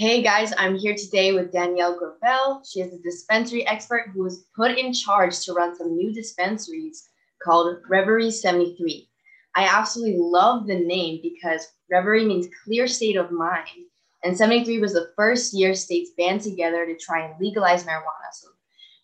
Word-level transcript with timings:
Hey 0.00 0.22
guys, 0.22 0.52
I'm 0.56 0.78
here 0.78 0.94
today 0.94 1.32
with 1.32 1.50
Danielle 1.50 1.98
Gravel. 1.98 2.62
She 2.64 2.78
is 2.78 2.94
a 2.94 3.02
dispensary 3.02 3.66
expert 3.66 4.10
who 4.14 4.22
was 4.22 4.44
put 4.54 4.78
in 4.78 4.92
charge 4.92 5.40
to 5.40 5.52
run 5.52 5.74
some 5.74 5.96
new 5.96 6.14
dispensaries 6.14 7.08
called 7.42 7.78
Reverie 7.88 8.30
73. 8.30 9.08
I 9.56 9.64
absolutely 9.64 10.18
love 10.20 10.68
the 10.68 10.78
name 10.78 11.18
because 11.20 11.66
Reverie 11.90 12.26
means 12.26 12.46
clear 12.64 12.86
state 12.86 13.16
of 13.16 13.32
mind, 13.32 13.88
and 14.22 14.38
73 14.38 14.78
was 14.78 14.92
the 14.92 15.10
first 15.16 15.52
year 15.52 15.74
states 15.74 16.12
band 16.16 16.42
together 16.42 16.86
to 16.86 16.96
try 16.96 17.26
and 17.26 17.34
legalize 17.40 17.82
marijuana. 17.82 18.30
So 18.34 18.50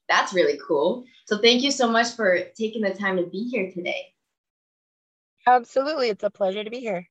that's 0.08 0.32
really 0.32 0.60
cool. 0.64 1.02
So 1.24 1.38
thank 1.38 1.64
you 1.64 1.72
so 1.72 1.90
much 1.90 2.12
for 2.12 2.38
taking 2.56 2.82
the 2.82 2.94
time 2.94 3.16
to 3.16 3.26
be 3.26 3.48
here 3.48 3.68
today. 3.68 4.12
Absolutely. 5.44 6.10
It's 6.10 6.22
a 6.22 6.30
pleasure 6.30 6.62
to 6.62 6.70
be 6.70 6.78
here. 6.78 7.08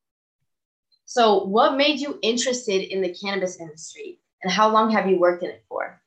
So, 1.14 1.44
what 1.44 1.78
made 1.78 2.00
you 2.00 2.18
interested 2.24 2.92
in 2.92 3.04
the 3.04 3.14
cannabis 3.14 3.60
industry 3.60 4.20
and 4.42 4.52
how 4.52 4.72
long 4.72 4.90
have 4.94 5.08
you 5.08 5.20
worked 5.20 5.44
in 5.44 5.52
it 5.52 5.64
for? 5.70 6.02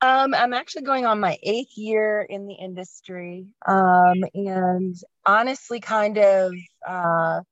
Um, 0.00 0.32
I'm 0.32 0.54
actually 0.54 0.84
going 0.84 1.04
on 1.04 1.20
my 1.20 1.36
eighth 1.42 1.76
year 1.76 2.22
in 2.22 2.46
the 2.46 2.54
industry. 2.54 3.48
Um, 3.66 4.24
and 4.32 4.96
honestly, 5.26 5.78
kind 5.78 6.16
of 6.16 6.54
uh, 6.88 7.42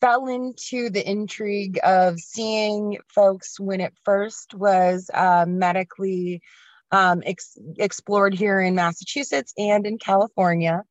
fell 0.00 0.26
into 0.26 0.90
the 0.90 1.08
intrigue 1.08 1.78
of 1.84 2.18
seeing 2.18 2.98
folks 3.14 3.60
when 3.60 3.80
it 3.80 3.94
first 4.04 4.54
was 4.54 5.08
uh, 5.14 5.46
medically 5.46 6.42
um, 6.90 7.22
ex- 7.24 7.56
explored 7.78 8.34
here 8.34 8.60
in 8.60 8.74
Massachusetts 8.74 9.54
and 9.56 9.86
in 9.86 9.98
California. 9.98 10.82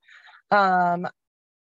Um, 0.52 1.06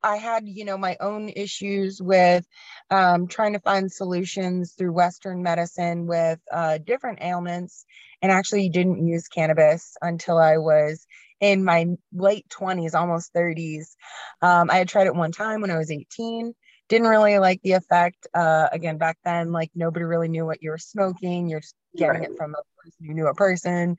I 0.03 0.17
had, 0.17 0.47
you 0.47 0.65
know, 0.65 0.77
my 0.77 0.97
own 0.99 1.29
issues 1.29 2.01
with 2.01 2.45
um, 2.89 3.27
trying 3.27 3.53
to 3.53 3.59
find 3.59 3.91
solutions 3.91 4.73
through 4.77 4.93
Western 4.93 5.43
medicine 5.43 6.07
with 6.07 6.39
uh, 6.51 6.77
different 6.77 7.19
ailments, 7.21 7.85
and 8.21 8.31
actually 8.31 8.69
didn't 8.69 9.05
use 9.05 9.27
cannabis 9.27 9.95
until 10.01 10.37
I 10.37 10.57
was 10.57 11.05
in 11.39 11.63
my 11.63 11.87
late 12.13 12.47
20s, 12.49 12.93
almost 12.93 13.33
30s. 13.33 13.95
Um, 14.41 14.69
I 14.69 14.75
had 14.75 14.89
tried 14.89 15.07
it 15.07 15.15
one 15.15 15.31
time 15.31 15.61
when 15.61 15.71
I 15.71 15.77
was 15.77 15.91
18. 15.91 16.53
Didn't 16.89 17.07
really 17.07 17.37
like 17.39 17.61
the 17.61 17.73
effect. 17.73 18.27
Uh, 18.33 18.67
again, 18.71 18.97
back 18.97 19.17
then, 19.23 19.51
like 19.51 19.71
nobody 19.75 20.05
really 20.05 20.27
knew 20.27 20.45
what 20.45 20.61
you 20.61 20.71
were 20.71 20.77
smoking. 20.77 21.47
You're 21.47 21.61
just 21.61 21.75
getting 21.95 22.21
right. 22.21 22.29
it 22.31 22.37
from 22.37 22.55
a 22.55 22.83
person 22.83 23.05
who 23.05 23.13
knew 23.13 23.27
a 23.27 23.35
person. 23.35 23.95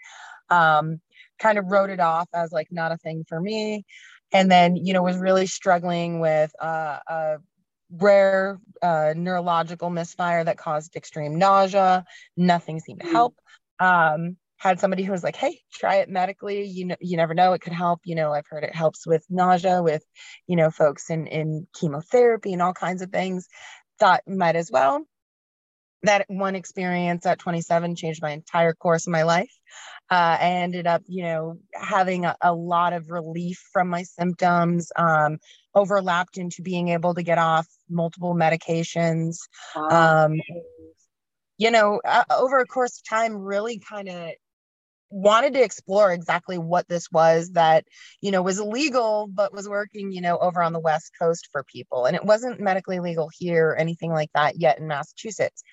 Um, 0.51 1.01
kind 1.39 1.59
of 1.59 1.67
wrote 1.67 1.91
it 1.91 2.01
off 2.01 2.29
as 2.35 2.53
like 2.53 2.69
not 2.71 2.93
a 2.93 2.99
thing 2.99 3.25
for 3.27 3.41
me 3.41 3.85
and 4.33 4.51
then 4.51 4.77
you 4.77 4.93
know 4.93 5.03
was 5.03 5.17
really 5.17 5.47
struggling 5.47 6.21
with 6.21 6.53
uh, 6.61 6.99
a 7.07 7.37
rare 7.91 8.59
uh, 8.83 9.15
neurological 9.17 9.91
misfire 9.91 10.45
that 10.45 10.59
caused 10.59 10.97
extreme 10.97 11.39
nausea. 11.39 12.05
Nothing 12.37 12.81
seemed 12.81 13.01
to 13.01 13.07
mm. 13.07 13.13
help. 13.13 13.37
Um, 13.79 14.37
had 14.57 14.79
somebody 14.79 15.03
who 15.03 15.13
was 15.13 15.25
like 15.25 15.37
hey 15.37 15.61
try 15.73 15.97
it 15.97 16.09
medically. 16.09 16.65
You 16.65 16.87
know 16.87 16.97
you 17.01 17.17
never 17.17 17.35
know. 17.35 17.53
It 17.53 17.61
could 17.61 17.73
help. 17.73 18.01
You 18.05 18.15
know 18.15 18.33
i've 18.33 18.47
heard 18.49 18.65
it 18.65 18.75
helps 18.75 19.07
with 19.07 19.25
nausea 19.31 19.83
with 19.83 20.05
you 20.47 20.57
know 20.57 20.71
folks 20.71 21.11
in 21.11 21.27
in 21.27 21.67
chemotherapy 21.79 22.53
and 22.53 22.63
all 22.63 22.75
kinds 22.75 23.03
of 23.03 23.11
things. 23.11 23.49
Thought 23.99 24.23
might 24.27 24.57
as 24.57 24.71
well 24.71 25.07
that 26.03 26.25
one 26.29 26.57
experience 26.57 27.27
at 27.27 27.39
27 27.39 27.95
changed 27.97 28.23
my 28.23 28.31
entire 28.31 28.73
course 28.73 29.07
of 29.07 29.13
my 29.13 29.23
life. 29.23 29.53
Uh, 30.11 30.37
I 30.41 30.51
ended 30.63 30.87
up, 30.87 31.03
you 31.07 31.23
know, 31.23 31.59
having 31.75 32.25
a, 32.25 32.37
a 32.41 32.53
lot 32.53 32.93
of 32.93 33.11
relief 33.11 33.63
from 33.73 33.89
my 33.89 34.03
symptoms, 34.03 34.91
um, 34.97 35.39
overlapped 35.75 36.37
into 36.37 36.63
being 36.63 36.89
able 36.89 37.15
to 37.15 37.23
get 37.23 37.39
off 37.39 37.69
multiple 37.89 38.35
medications. 38.35 39.37
Um, 39.77 40.41
you 41.59 41.71
know, 41.71 42.01
uh, 42.05 42.25
over 42.31 42.59
a 42.59 42.67
course 42.67 42.99
of 42.99 43.09
time, 43.09 43.37
really 43.37 43.79
kind 43.79 44.09
of 44.09 44.31
wanted 45.11 45.55
to 45.55 45.63
explore 45.63 46.13
exactly 46.13 46.57
what 46.57 46.89
this 46.89 47.11
was 47.11 47.51
that 47.51 47.85
you 48.21 48.31
know 48.31 48.43
was 48.43 48.61
illegal 48.61 49.29
but 49.33 49.53
was 49.53 49.69
working 49.69 50.13
you 50.13 50.21
know 50.21 50.39
over 50.39 50.63
on 50.63 50.73
the 50.73 50.79
west 50.79 51.11
coast 51.21 51.49
for 51.51 51.65
people 51.65 52.05
and 52.05 52.15
it 52.15 52.25
wasn't 52.25 52.61
medically 52.61 53.01
legal 53.01 53.29
here 53.37 53.71
or 53.71 53.77
anything 53.77 54.13
like 54.13 54.31
that 54.35 54.61
yet 54.61 54.79
in 54.79 54.87
massachusetts 54.87 55.65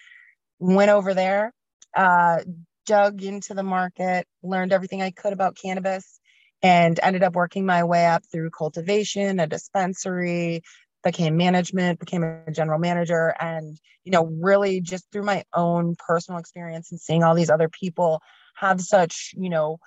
went 0.60 0.92
over 0.92 1.14
there, 1.14 1.54
uh, 1.96 2.40
dug 2.86 3.24
into 3.24 3.54
the 3.54 3.64
market, 3.64 4.28
learned 4.44 4.74
everything 4.74 5.02
I 5.02 5.12
could 5.12 5.34
about 5.34 5.58
cannabis, 5.62 6.20
and 6.62 7.00
ended 7.04 7.24
up 7.24 7.36
working 7.36 7.66
my 7.66 7.84
way 7.84 8.06
up 8.06 8.24
through 8.32 8.50
cultivation, 8.52 9.40
a 9.40 9.48
dispensary, 9.48 10.62
became 11.04 11.38
management, 11.38 12.00
became 12.00 12.24
a 12.24 12.52
general 12.52 12.80
manager, 12.80 13.36
and 13.40 13.80
you 14.04 14.12
know, 14.12 14.26
really 14.42 14.80
just 14.80 15.06
through 15.12 15.24
my 15.24 15.44
own 15.54 15.96
personal 16.08 16.40
experience 16.40 16.92
and 16.92 17.00
seeing 17.00 17.24
all 17.24 17.36
these 17.36 17.50
other 17.50 17.70
people 17.70 18.22
have 18.56 18.80
such, 18.80 19.34
you 19.38 19.50
know, 19.50 19.78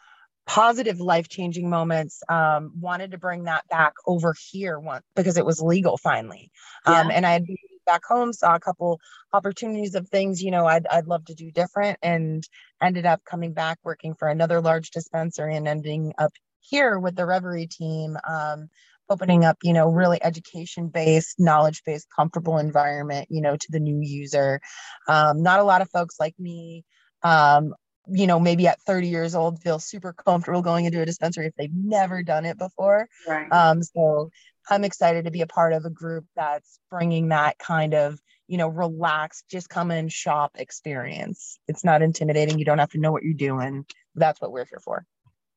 positive 0.47 1.01
life-changing 1.01 1.71
moments 1.71 2.23
um, 2.29 2.73
wanted 2.79 3.13
to 3.13 3.19
bring 3.19 3.45
that 3.45 3.67
back 3.69 3.95
over 4.07 4.35
here 4.51 4.79
once 4.79 5.05
because 5.15 5.39
it 5.39 5.47
was 5.47 5.63
legal 5.63 5.97
finally. 5.97 6.51
Um, 6.87 7.11
and 7.11 7.25
i 7.25 7.33
had 7.33 7.47
back 7.91 8.05
home, 8.05 8.33
saw 8.33 8.55
a 8.55 8.61
couple 8.61 9.01
opportunities 9.33 9.95
of 9.95 10.09
things, 10.09 10.43
you 10.43 10.51
know, 10.51 10.67
I'd, 10.67 10.87
I'd 10.87 11.07
love 11.07 11.25
to 11.27 11.35
do 11.35 11.51
different 11.51 11.99
and 12.03 12.43
ended 12.83 13.07
up 13.07 13.25
coming 13.25 13.53
back 13.53 13.79
working 13.83 14.15
for 14.15 14.29
another 14.29 14.61
large 14.61 14.91
dispensary 14.91 15.57
and 15.57 15.67
ending 15.67 16.13
up 16.19 16.33
here 16.61 16.99
with 16.99 17.17
the 17.17 17.27
Reverie 17.27 17.67
team, 17.67 18.17
um, 18.29 18.69
opening 19.09 19.45
up, 19.45 19.57
you 19.63 19.73
know, 19.73 19.89
really 19.89 20.23
education 20.23 20.89
based, 20.89 21.41
knowledge 21.41 21.83
based, 21.85 22.07
comfortable 22.15 22.59
environment, 22.59 23.27
you 23.29 23.41
know, 23.41 23.57
to 23.57 23.67
the 23.71 23.81
new 23.81 23.99
user. 24.01 24.61
Um, 25.09 25.43
not 25.43 25.59
a 25.59 25.65
lot 25.65 25.83
of 25.83 25.91
folks 25.91 26.17
like 26.21 26.35
me 26.39 26.85
um, 27.23 27.75
you 28.13 28.27
know, 28.27 28.41
maybe 28.41 28.67
at 28.67 28.81
30 28.83 29.09
years 29.09 29.35
old 29.35 29.61
feel 29.63 29.79
super 29.79 30.13
comfortable 30.13 30.63
going 30.63 30.85
into 30.85 31.01
a 31.01 31.07
dispensary 31.07 31.47
if 31.47 31.55
they've 31.57 31.75
never 31.75 32.23
done 32.23 32.45
it 32.45 32.59
before. 32.59 33.09
Right. 33.29 33.51
Um, 33.53 33.83
so 33.83 34.31
I'm 34.71 34.85
excited 34.85 35.25
to 35.25 35.31
be 35.31 35.43
a 35.43 35.47
part 35.47 35.73
of 35.73 35.85
a 35.85 35.91
group 35.91 36.25
that's 36.37 36.79
bringing 36.91 37.29
that 37.29 37.59
kind 37.59 37.95
of, 37.95 38.21
you 38.49 38.57
know, 38.57 38.69
relaxed, 38.69 39.45
just 39.51 39.69
come 39.69 39.91
and 39.91 40.13
shop 40.13 40.53
experience. 40.55 41.59
It's 41.69 41.85
not 41.85 42.03
intimidating. 42.03 42.59
You 42.59 42.65
don't 42.65 42.79
have 42.79 42.91
to 42.91 42.99
know 42.99 43.13
what 43.13 43.23
you're 43.23 43.35
doing. 43.35 43.85
That's 44.15 44.41
what 44.41 44.53
we're 44.53 44.67
here 44.67 44.81
for. 44.83 45.05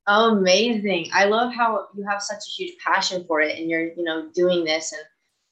Amazing. 0.08 1.10
I 1.14 1.26
love 1.26 1.54
how 1.54 1.88
you 1.96 2.06
have 2.10 2.22
such 2.22 2.40
a 2.46 2.50
huge 2.50 2.78
passion 2.86 3.24
for 3.26 3.40
it 3.40 3.58
and 3.58 3.70
you're, 3.70 3.94
you 3.94 4.04
know, 4.04 4.30
doing 4.34 4.66
this 4.66 4.92
and 4.92 5.02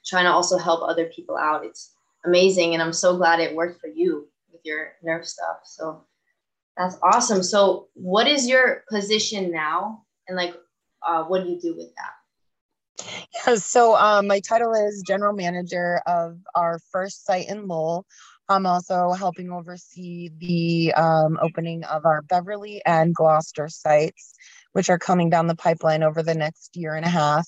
trying 0.06 0.26
to 0.26 0.32
also 0.32 0.58
help 0.58 0.82
other 0.82 1.06
people 1.06 1.38
out. 1.38 1.64
It's 1.64 1.94
amazing. 2.26 2.74
And 2.74 2.84
I'm 2.84 2.94
so 2.94 3.16
glad 3.16 3.40
it 3.40 3.56
worked 3.56 3.80
for 3.80 3.88
you 3.88 4.28
with 4.52 4.62
your 4.66 4.94
nerve 5.04 5.26
stuff. 5.26 5.62
So 5.64 6.04
that's 6.76 6.98
awesome. 7.02 7.44
So 7.44 7.88
what 7.94 8.28
is 8.28 8.48
your 8.48 8.84
position 8.90 9.52
now? 9.52 10.04
And 10.28 10.36
like, 10.36 10.56
uh, 11.06 11.24
what 11.24 11.44
do 11.44 11.50
you 11.50 11.60
do 11.60 11.76
with 11.76 11.94
that? 11.96 12.14
Yeah, 13.48 13.56
so 13.56 13.96
um, 13.96 14.28
my 14.28 14.40
title 14.40 14.74
is 14.74 15.04
general 15.06 15.34
manager 15.34 16.02
of 16.06 16.38
our 16.56 16.80
first 16.92 17.26
site 17.26 17.50
in 17.50 17.68
Lowell. 17.68 18.06
I'm 18.50 18.66
also 18.66 19.12
helping 19.12 19.52
oversee 19.52 20.30
the 20.38 20.94
um, 20.94 21.40
opening 21.42 21.84
of 21.86 22.06
our 22.06 22.22
Beverly 22.22 22.82
and 22.86 23.16
Gloucester 23.16 23.70
sites, 23.70 24.34
which 24.74 24.90
are 24.90 25.00
coming 25.00 25.30
down 25.30 25.48
the 25.48 25.56
pipeline 25.56 26.04
over 26.04 26.22
the 26.22 26.36
next 26.36 26.76
year 26.76 26.96
and 26.96 27.06
a 27.06 27.10
half. 27.10 27.48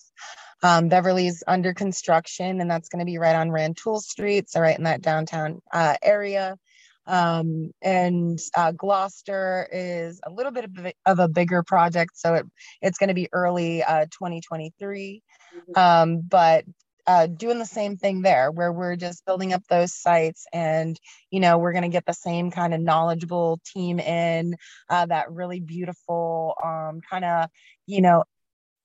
Um, 0.62 0.88
Beverly's 0.88 1.44
under 1.46 1.74
construction, 1.74 2.62
and 2.62 2.72
that's 2.72 2.88
going 2.88 3.00
to 3.00 3.06
be 3.06 3.18
right 3.18 3.36
on 3.36 3.52
Rantoul 3.52 4.00
Street, 4.00 4.50
so 4.50 4.62
right 4.62 4.78
in 4.78 4.86
that 4.86 5.02
downtown 5.02 5.62
uh, 5.74 5.96
area. 6.02 6.58
Um, 7.06 7.72
and 7.82 8.40
uh, 8.56 8.72
Gloucester 8.72 9.68
is 9.72 10.22
a 10.26 10.32
little 10.32 10.52
bit 10.52 10.66
of 10.66 10.86
a, 10.86 10.94
of 11.06 11.20
a 11.20 11.28
bigger 11.28 11.64
project, 11.64 12.12
so 12.16 12.36
it, 12.36 12.46
it's 12.82 12.98
going 12.98 13.10
to 13.10 13.14
be 13.14 13.30
early 13.32 13.84
uh, 13.84 14.06
2023. 14.06 15.22
Mm-hmm. 15.56 15.80
Um, 15.80 16.22
but 16.22 16.66
uh, 17.06 17.28
doing 17.28 17.60
the 17.60 17.66
same 17.66 17.98
thing 17.98 18.22
there, 18.22 18.52
where 18.52 18.72
we're 18.72 18.96
just 18.96 19.26
building 19.26 19.54
up 19.54 19.64
those 19.70 19.94
sites, 19.94 20.46
and 20.54 20.98
you 21.32 21.40
know 21.40 21.58
we're 21.58 21.74
going 21.74 21.84
to 21.84 21.90
get 21.90 22.06
the 22.06 22.14
same 22.14 22.52
kind 22.52 22.74
of 22.74 22.82
knowledgeable 22.82 23.60
team 23.74 24.00
in 24.00 24.56
uh, 24.90 25.06
that 25.06 25.32
really 25.32 25.60
beautiful 25.60 26.56
um, 26.64 27.02
kind 27.10 27.26
of 27.26 27.50
you 27.86 28.02
know 28.02 28.24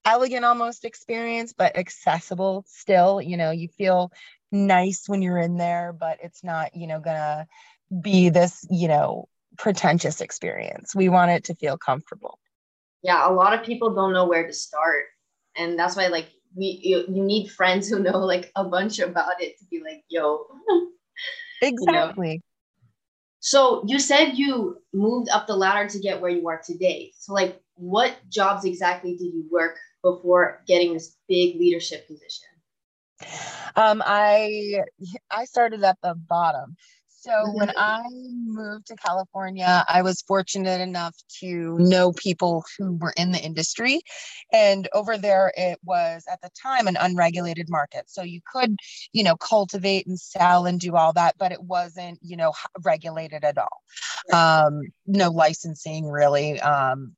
elegant 0.05 0.45
almost 0.45 0.85
experience, 0.85 1.55
but 1.57 1.77
accessible 1.77 2.65
still. 2.67 3.21
You 3.21 3.37
know, 3.37 3.51
you 3.51 3.69
feel 3.69 4.11
nice 4.51 5.05
when 5.07 5.23
you're 5.23 5.39
in 5.39 5.57
there, 5.57 5.93
but 5.93 6.19
it's 6.23 6.43
not 6.43 6.75
you 6.75 6.89
know 6.89 7.01
gonna 7.01 7.47
be 8.01 8.29
this, 8.29 8.67
you 8.71 8.89
know, 8.89 9.29
pretentious 9.57 10.21
experience. 10.21 10.95
We 10.95 11.09
want 11.09 11.31
it 11.31 11.45
to 11.45 11.55
feel 11.55 11.77
comfortable. 11.77 12.39
Yeah, 13.03 13.29
a 13.29 13.33
lot 13.33 13.55
of 13.55 13.65
people 13.65 13.95
don't 13.95 14.13
know 14.13 14.27
where 14.27 14.47
to 14.47 14.53
start. 14.53 15.05
And 15.57 15.79
that's 15.79 15.97
why 15.97 16.09
like 16.09 16.29
we 16.55 16.81
you, 16.83 17.05
you 17.09 17.25
need 17.25 17.51
friends 17.51 17.89
who 17.89 17.99
know 17.99 18.19
like 18.19 18.51
a 18.57 18.65
bunch 18.65 18.99
about 18.99 19.41
it 19.41 19.59
to 19.59 19.65
be 19.67 19.83
like, 19.83 20.05
yo. 20.09 20.47
exactly. 21.63 22.29
You 22.31 22.35
know? 22.37 22.43
So 23.41 23.85
you 23.87 24.01
said 24.01 24.33
you 24.33 24.79
moved 24.93 25.29
up 25.31 25.47
the 25.47 25.57
ladder 25.57 25.89
to 25.89 25.99
get 26.01 26.21
where 26.21 26.31
you 26.31 26.49
are 26.49 26.61
today. 26.65 27.13
So 27.17 27.33
like 27.33 27.61
what 27.75 28.17
jobs 28.29 28.65
exactly 28.65 29.17
did 29.17 29.33
you 29.33 29.47
work 29.51 29.79
before 30.03 30.63
getting 30.67 30.93
this 30.93 31.17
big 31.29 31.57
leadership 31.57 32.07
position? 32.09 32.49
Um, 33.77 34.03
I 34.05 34.83
I 35.31 35.45
started 35.45 35.85
at 35.85 35.99
the 36.03 36.15
bottom. 36.15 36.77
So 37.21 37.31
mm-hmm. 37.31 37.59
when 37.59 37.73
I 37.77 38.05
moved 38.47 38.87
to 38.87 38.97
California, 38.97 39.85
I 39.89 40.03
was 40.03 40.23
fortunate 40.23 40.81
enough 40.81 41.17
to 41.41 41.77
know 41.79 42.13
people 42.13 42.65
who 42.77 42.95
were 42.95 43.13
in 43.17 43.33
the 43.33 43.41
industry. 43.41 44.01
And 44.53 44.89
over 44.93 45.19
there, 45.19 45.53
it 45.57 45.79
was 45.85 46.25
at 46.31 46.41
the 46.43 46.51
time 46.61 46.87
an 46.87 46.97
unregulated 46.99 47.69
market. 47.69 48.05
So 48.07 48.23
you 48.23 48.41
could, 48.53 48.77
you 49.13 49.25
know, 49.25 49.37
cultivate 49.37 50.07
and 50.07 50.19
sell 50.19 50.67
and 50.67 50.79
do 50.79 50.95
all 50.95 51.13
that, 51.15 51.37
but 51.39 51.51
it 51.51 51.63
wasn't, 51.63 52.19
you 52.23 52.37
know, 52.37 52.53
regulated 52.85 53.45
at 53.45 53.59
all. 53.59 53.83
Um, 54.33 54.83
no 55.07 55.31
licensing 55.31 56.07
really. 56.07 56.61
Um, 56.61 57.17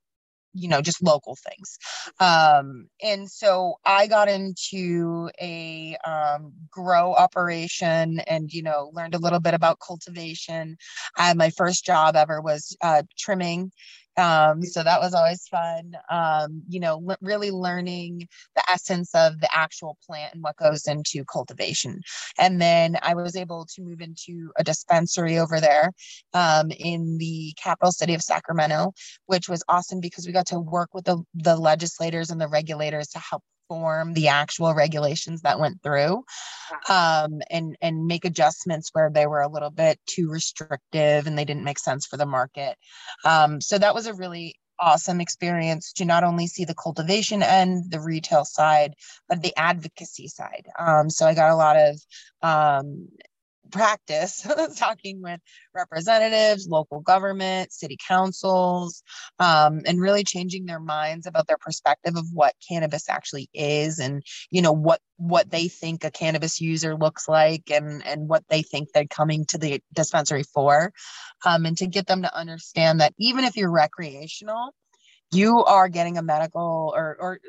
you 0.53 0.67
know 0.69 0.81
just 0.81 1.01
local 1.03 1.35
things. 1.35 1.77
Um, 2.19 2.87
and 3.03 3.29
so 3.29 3.75
i 3.85 4.07
got 4.07 4.29
into 4.29 5.29
a 5.41 5.95
um, 6.05 6.53
grow 6.69 7.13
operation 7.13 8.19
and 8.27 8.51
you 8.51 8.63
know 8.63 8.91
learned 8.93 9.15
a 9.15 9.19
little 9.19 9.39
bit 9.39 9.53
about 9.53 9.79
cultivation. 9.85 10.77
I, 11.17 11.33
my 11.33 11.49
first 11.51 11.85
job 11.85 12.15
ever 12.15 12.41
was 12.41 12.75
uh, 12.81 13.03
trimming 13.17 13.71
um, 14.17 14.61
so 14.61 14.83
that 14.83 14.99
was 14.99 15.13
always 15.13 15.47
fun. 15.47 15.93
Um, 16.09 16.63
you 16.67 16.79
know, 16.79 17.15
really 17.21 17.51
learning 17.51 18.27
the 18.55 18.63
essence 18.69 19.13
of 19.15 19.39
the 19.39 19.49
actual 19.55 19.97
plant 20.05 20.33
and 20.33 20.43
what 20.43 20.57
goes 20.57 20.87
into 20.87 21.23
cultivation. 21.25 22.01
And 22.37 22.61
then 22.61 22.97
I 23.01 23.15
was 23.15 23.35
able 23.35 23.65
to 23.75 23.81
move 23.81 24.01
into 24.01 24.51
a 24.57 24.63
dispensary 24.63 25.39
over 25.39 25.59
there 25.59 25.91
um, 26.33 26.71
in 26.71 27.17
the 27.17 27.53
capital 27.61 27.91
city 27.91 28.13
of 28.13 28.21
Sacramento, 28.21 28.93
which 29.27 29.47
was 29.47 29.63
awesome 29.67 29.99
because 29.99 30.27
we 30.27 30.33
got 30.33 30.47
to 30.47 30.59
work 30.59 30.89
with 30.93 31.05
the, 31.05 31.23
the 31.33 31.55
legislators 31.55 32.29
and 32.29 32.41
the 32.41 32.49
regulators 32.49 33.07
to 33.09 33.19
help 33.19 33.43
form 33.71 34.13
the 34.13 34.27
actual 34.27 34.73
regulations 34.73 35.43
that 35.43 35.57
went 35.57 35.81
through 35.81 36.25
um, 36.89 37.39
and 37.49 37.77
and 37.81 38.05
make 38.05 38.25
adjustments 38.25 38.89
where 38.91 39.09
they 39.09 39.25
were 39.25 39.39
a 39.39 39.47
little 39.47 39.69
bit 39.69 39.97
too 40.05 40.29
restrictive 40.29 41.25
and 41.25 41.37
they 41.37 41.45
didn't 41.45 41.63
make 41.63 41.79
sense 41.79 42.05
for 42.05 42.17
the 42.17 42.25
market. 42.25 42.75
Um, 43.23 43.61
so 43.61 43.77
that 43.77 43.95
was 43.95 44.07
a 44.07 44.13
really 44.13 44.55
awesome 44.77 45.21
experience 45.21 45.93
to 45.93 46.03
not 46.03 46.25
only 46.25 46.47
see 46.47 46.65
the 46.65 46.75
cultivation 46.75 47.41
end 47.43 47.89
the 47.91 48.01
retail 48.01 48.43
side 48.43 48.93
but 49.29 49.41
the 49.41 49.53
advocacy 49.55 50.27
side. 50.27 50.65
Um, 50.77 51.09
so 51.09 51.25
i 51.25 51.33
got 51.33 51.51
a 51.51 51.55
lot 51.55 51.77
of 51.77 51.95
um, 52.41 53.07
practice 53.71 54.45
talking 54.77 55.21
with 55.21 55.39
representatives, 55.73 56.67
local 56.67 56.99
government, 56.99 57.71
city 57.71 57.97
councils, 58.07 59.03
um, 59.39 59.81
and 59.85 59.99
really 59.99 60.23
changing 60.23 60.65
their 60.65 60.79
minds 60.79 61.25
about 61.27 61.47
their 61.47 61.57
perspective 61.57 62.15
of 62.15 62.25
what 62.33 62.53
cannabis 62.67 63.09
actually 63.09 63.49
is 63.53 63.99
and 63.99 64.23
you 64.49 64.61
know 64.61 64.73
what 64.73 64.99
what 65.17 65.49
they 65.49 65.67
think 65.67 66.03
a 66.03 66.11
cannabis 66.11 66.59
user 66.61 66.95
looks 66.95 67.27
like 67.27 67.71
and 67.71 68.05
and 68.05 68.27
what 68.27 68.43
they 68.49 68.61
think 68.61 68.89
they're 68.93 69.05
coming 69.05 69.45
to 69.45 69.57
the 69.57 69.81
dispensary 69.93 70.43
for. 70.43 70.91
Um, 71.45 71.65
and 71.65 71.77
to 71.77 71.87
get 71.87 72.07
them 72.07 72.21
to 72.21 72.35
understand 72.35 73.01
that 73.01 73.13
even 73.17 73.45
if 73.45 73.55
you're 73.57 73.71
recreational 73.71 74.73
you 75.33 75.63
are 75.63 75.87
getting 75.87 76.17
a 76.17 76.21
medical 76.21 76.91
or 76.95 77.17
or 77.19 77.39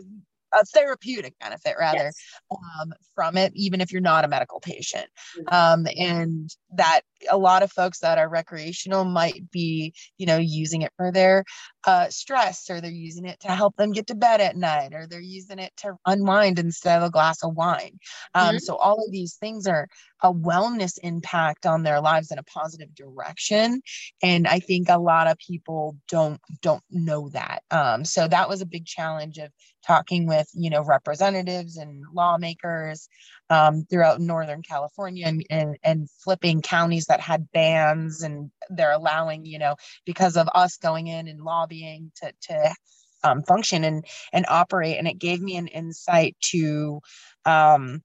a 0.55 0.65
therapeutic 0.67 1.39
benefit 1.39 1.77
rather 1.79 1.99
yes. 1.99 2.17
um, 2.51 2.93
from 3.15 3.37
it, 3.37 3.53
even 3.55 3.81
if 3.81 3.93
you're 3.93 4.01
not 4.01 4.25
a 4.25 4.29
medical 4.29 4.61
patient. 4.61 5.07
Mm-hmm. 5.39 5.55
Um, 5.55 5.87
and 5.99 6.51
that 6.77 7.03
a 7.31 7.39
lot 7.39 7.63
of 7.63 7.73
folks 7.73 8.01
that 8.01 8.19
are 8.19 8.29
recreational 8.29 9.05
might 9.05 9.51
be, 9.51 9.95
you 10.19 10.27
know, 10.27 10.39
using 10.39 10.83
it 10.83 10.93
for 10.97 11.13
their 11.13 11.45
uh, 11.85 12.09
stress 12.09 12.71
or 12.71 12.81
they're 12.81 12.91
using 12.91 13.25
it 13.25 13.41
to 13.41 13.49
help 13.49 13.77
them 13.77 13.93
get 13.93 14.07
to 14.07 14.15
bed 14.15 14.41
at 14.41 14.57
night 14.57 14.95
or 14.95 15.07
they're 15.07 15.21
using 15.21 15.59
it 15.59 15.73
to 15.77 15.95
unwind 16.07 16.59
instead 16.59 16.99
of 16.99 17.05
a 17.05 17.11
glass 17.11 17.43
of 17.43 17.55
wine. 17.55 17.99
Um, 18.35 18.49
mm-hmm. 18.49 18.59
So 18.59 18.77
all 18.77 19.05
of 19.05 19.11
these 19.11 19.35
things 19.35 19.67
are 19.67 19.89
a 20.23 20.33
wellness 20.33 20.99
impact 21.03 21.67
on 21.67 21.83
their 21.83 22.01
lives 22.01 22.31
in 22.31 22.39
a 22.39 22.45
positive 22.45 22.95
direction. 22.95 23.83
And 24.23 24.47
I 24.47 24.61
think 24.61 24.89
a 24.89 24.99
lot 24.99 25.27
of 25.27 25.39
people 25.39 25.97
don't 26.09 26.41
don't 26.61 26.83
know 26.91 27.29
that. 27.31 27.63
Um, 27.71 28.05
so 28.05 28.29
that 28.29 28.49
was 28.49 28.61
a 28.61 28.67
big 28.67 28.87
challenge 28.87 29.39
of 29.39 29.51
talking 29.85 30.27
with 30.27 30.49
you 30.55 30.71
know 30.71 30.83
representatives 30.83 31.77
and 31.77 32.05
lawmakers 32.15 33.09
um, 33.53 33.85
throughout 33.91 34.21
northern 34.21 34.63
california 34.63 35.27
and, 35.27 35.45
and, 35.51 35.77
and 35.83 36.11
flipping 36.25 36.63
counties 36.63 37.07
that 37.07 37.21
had 37.21 37.51
bans 37.53 38.23
and 38.23 38.51
they're 38.71 38.93
allowing 38.93 39.45
you 39.45 39.59
know 39.59 39.75
because 40.07 40.37
of 40.37 40.49
us 40.55 40.77
going 40.79 41.07
in 41.07 41.29
and 41.29 41.43
lobbying 41.43 42.11
to 42.17 42.33
to 42.41 42.75
um, 43.25 43.43
function 43.43 43.85
and 43.85 44.05
and 44.33 44.47
operate. 44.49 44.99
And 44.99 45.09
it 45.09 45.19
gave 45.19 45.41
me 45.41 45.57
an 45.57 45.69
insight 45.69 46.37
to 46.51 47.01
um, 47.45 48.03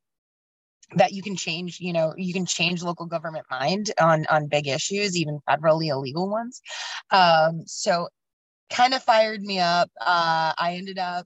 that 0.95 1.11
you 1.11 1.21
can 1.21 1.35
change 1.35 1.79
you 1.81 1.91
know 1.91 2.13
you 2.15 2.33
can 2.33 2.45
change 2.45 2.81
local 2.81 3.07
government 3.07 3.45
mind 3.51 3.91
on 3.99 4.25
on 4.29 4.47
big 4.47 4.67
issues 4.67 5.17
even 5.17 5.39
federally 5.47 5.87
illegal 5.87 6.29
ones. 6.29 6.61
Um, 7.11 7.63
so 7.65 8.07
kind 8.69 8.93
of 8.93 9.03
fired 9.03 9.41
me 9.41 9.59
up. 9.59 9.89
Uh, 9.99 10.53
i 10.57 10.75
ended 10.77 10.97
up 10.97 11.25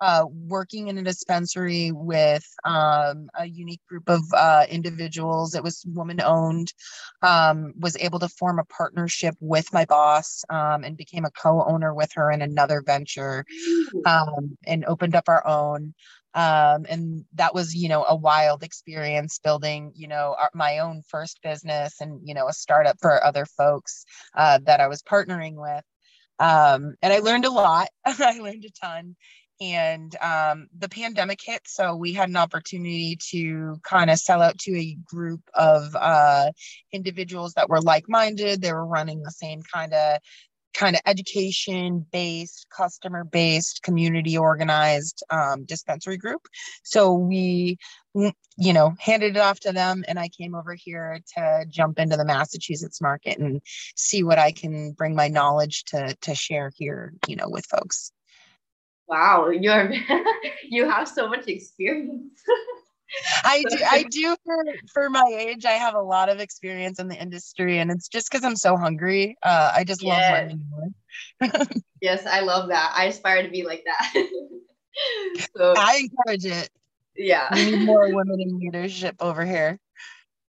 uh, 0.00 0.24
working 0.30 0.88
in 0.88 0.98
a 0.98 1.02
dispensary 1.02 1.90
with 1.92 2.44
um, 2.64 3.28
a 3.34 3.46
unique 3.46 3.80
group 3.88 4.08
of 4.08 4.20
uh, 4.34 4.66
individuals. 4.68 5.54
It 5.54 5.62
was 5.62 5.84
woman 5.86 6.20
owned. 6.20 6.72
Um, 7.22 7.72
was 7.78 7.96
able 7.98 8.18
to 8.20 8.28
form 8.28 8.58
a 8.58 8.64
partnership 8.64 9.34
with 9.40 9.72
my 9.72 9.84
boss 9.84 10.44
um, 10.50 10.84
and 10.84 10.96
became 10.96 11.24
a 11.24 11.30
co-owner 11.30 11.94
with 11.94 12.12
her 12.14 12.30
in 12.30 12.42
another 12.42 12.82
venture, 12.84 13.44
um, 14.04 14.56
and 14.66 14.84
opened 14.84 15.14
up 15.14 15.28
our 15.28 15.46
own. 15.46 15.94
Um, 16.34 16.84
and 16.90 17.24
that 17.34 17.54
was, 17.54 17.74
you 17.74 17.88
know, 17.88 18.04
a 18.06 18.14
wild 18.14 18.62
experience 18.62 19.38
building, 19.38 19.92
you 19.94 20.06
know, 20.06 20.36
our, 20.38 20.50
my 20.52 20.80
own 20.80 21.02
first 21.08 21.40
business 21.42 22.02
and 22.02 22.20
you 22.22 22.34
know 22.34 22.46
a 22.46 22.52
startup 22.52 22.96
for 23.00 23.24
other 23.24 23.46
folks 23.46 24.04
uh, 24.34 24.58
that 24.64 24.80
I 24.80 24.88
was 24.88 25.02
partnering 25.02 25.54
with. 25.54 25.84
Um, 26.38 26.94
and 27.00 27.12
I 27.12 27.20
learned 27.20 27.46
a 27.46 27.50
lot. 27.50 27.88
I 28.04 28.38
learned 28.38 28.66
a 28.66 28.70
ton 28.70 29.16
and 29.60 30.14
um, 30.16 30.68
the 30.76 30.88
pandemic 30.88 31.40
hit 31.42 31.62
so 31.66 31.94
we 31.94 32.12
had 32.12 32.28
an 32.28 32.36
opportunity 32.36 33.18
to 33.30 33.78
kind 33.82 34.10
of 34.10 34.18
sell 34.18 34.42
out 34.42 34.58
to 34.58 34.76
a 34.76 34.96
group 35.06 35.40
of 35.54 35.94
uh, 35.94 36.50
individuals 36.92 37.54
that 37.54 37.68
were 37.68 37.80
like-minded. 37.80 38.60
They 38.60 38.72
were 38.72 38.86
running 38.86 39.22
the 39.22 39.30
same 39.30 39.62
kind 39.62 39.92
of 39.92 40.18
kind 40.74 40.94
of 40.94 41.00
education 41.06 42.06
based 42.12 42.66
customer 42.76 43.24
based 43.24 43.82
community 43.82 44.36
organized 44.36 45.22
um, 45.30 45.64
dispensary 45.64 46.18
group. 46.18 46.42
So 46.82 47.14
we 47.14 47.78
you 48.56 48.72
know 48.72 48.94
handed 48.98 49.36
it 49.36 49.40
off 49.40 49.60
to 49.60 49.72
them 49.72 50.02
and 50.08 50.18
i 50.18 50.28
came 50.28 50.54
over 50.54 50.74
here 50.74 51.20
to 51.34 51.66
jump 51.68 51.98
into 51.98 52.16
the 52.16 52.24
massachusetts 52.24 53.02
market 53.02 53.36
and 53.36 53.60
see 53.94 54.22
what 54.22 54.38
i 54.38 54.50
can 54.50 54.92
bring 54.92 55.14
my 55.14 55.28
knowledge 55.28 55.84
to 55.84 56.16
to 56.22 56.34
share 56.34 56.72
here 56.76 57.12
you 57.28 57.36
know 57.36 57.50
with 57.50 57.66
folks 57.66 58.12
Wow, 59.08 59.48
you're 59.48 59.92
you 60.68 60.88
have 60.88 61.08
so 61.08 61.28
much 61.28 61.46
experience. 61.46 62.40
I 63.44 63.62
do 63.68 63.78
I 63.88 64.02
do 64.02 64.36
for 64.44 64.64
for 64.92 65.10
my 65.10 65.24
age, 65.38 65.64
I 65.64 65.72
have 65.72 65.94
a 65.94 66.00
lot 66.00 66.28
of 66.28 66.40
experience 66.40 66.98
in 66.98 67.08
the 67.08 67.16
industry 67.16 67.78
and 67.78 67.90
it's 67.90 68.08
just 68.08 68.30
because 68.30 68.44
I'm 68.44 68.56
so 68.56 68.76
hungry. 68.76 69.36
Uh, 69.42 69.72
I 69.74 69.84
just 69.84 70.02
yes. 70.02 70.30
love 70.30 70.40
learning 70.40 70.64
more. 70.70 71.66
yes, 72.00 72.26
I 72.26 72.40
love 72.40 72.68
that. 72.68 72.92
I 72.96 73.04
aspire 73.04 73.42
to 73.42 73.48
be 73.48 73.64
like 73.64 73.84
that. 73.84 74.28
so 75.56 75.74
I 75.76 76.08
encourage 76.08 76.44
it. 76.44 76.68
Yeah. 77.16 77.48
We 77.54 77.70
need 77.70 77.84
more 77.84 78.12
women 78.12 78.40
in 78.40 78.58
leadership 78.58 79.16
over 79.20 79.44
here. 79.44 79.78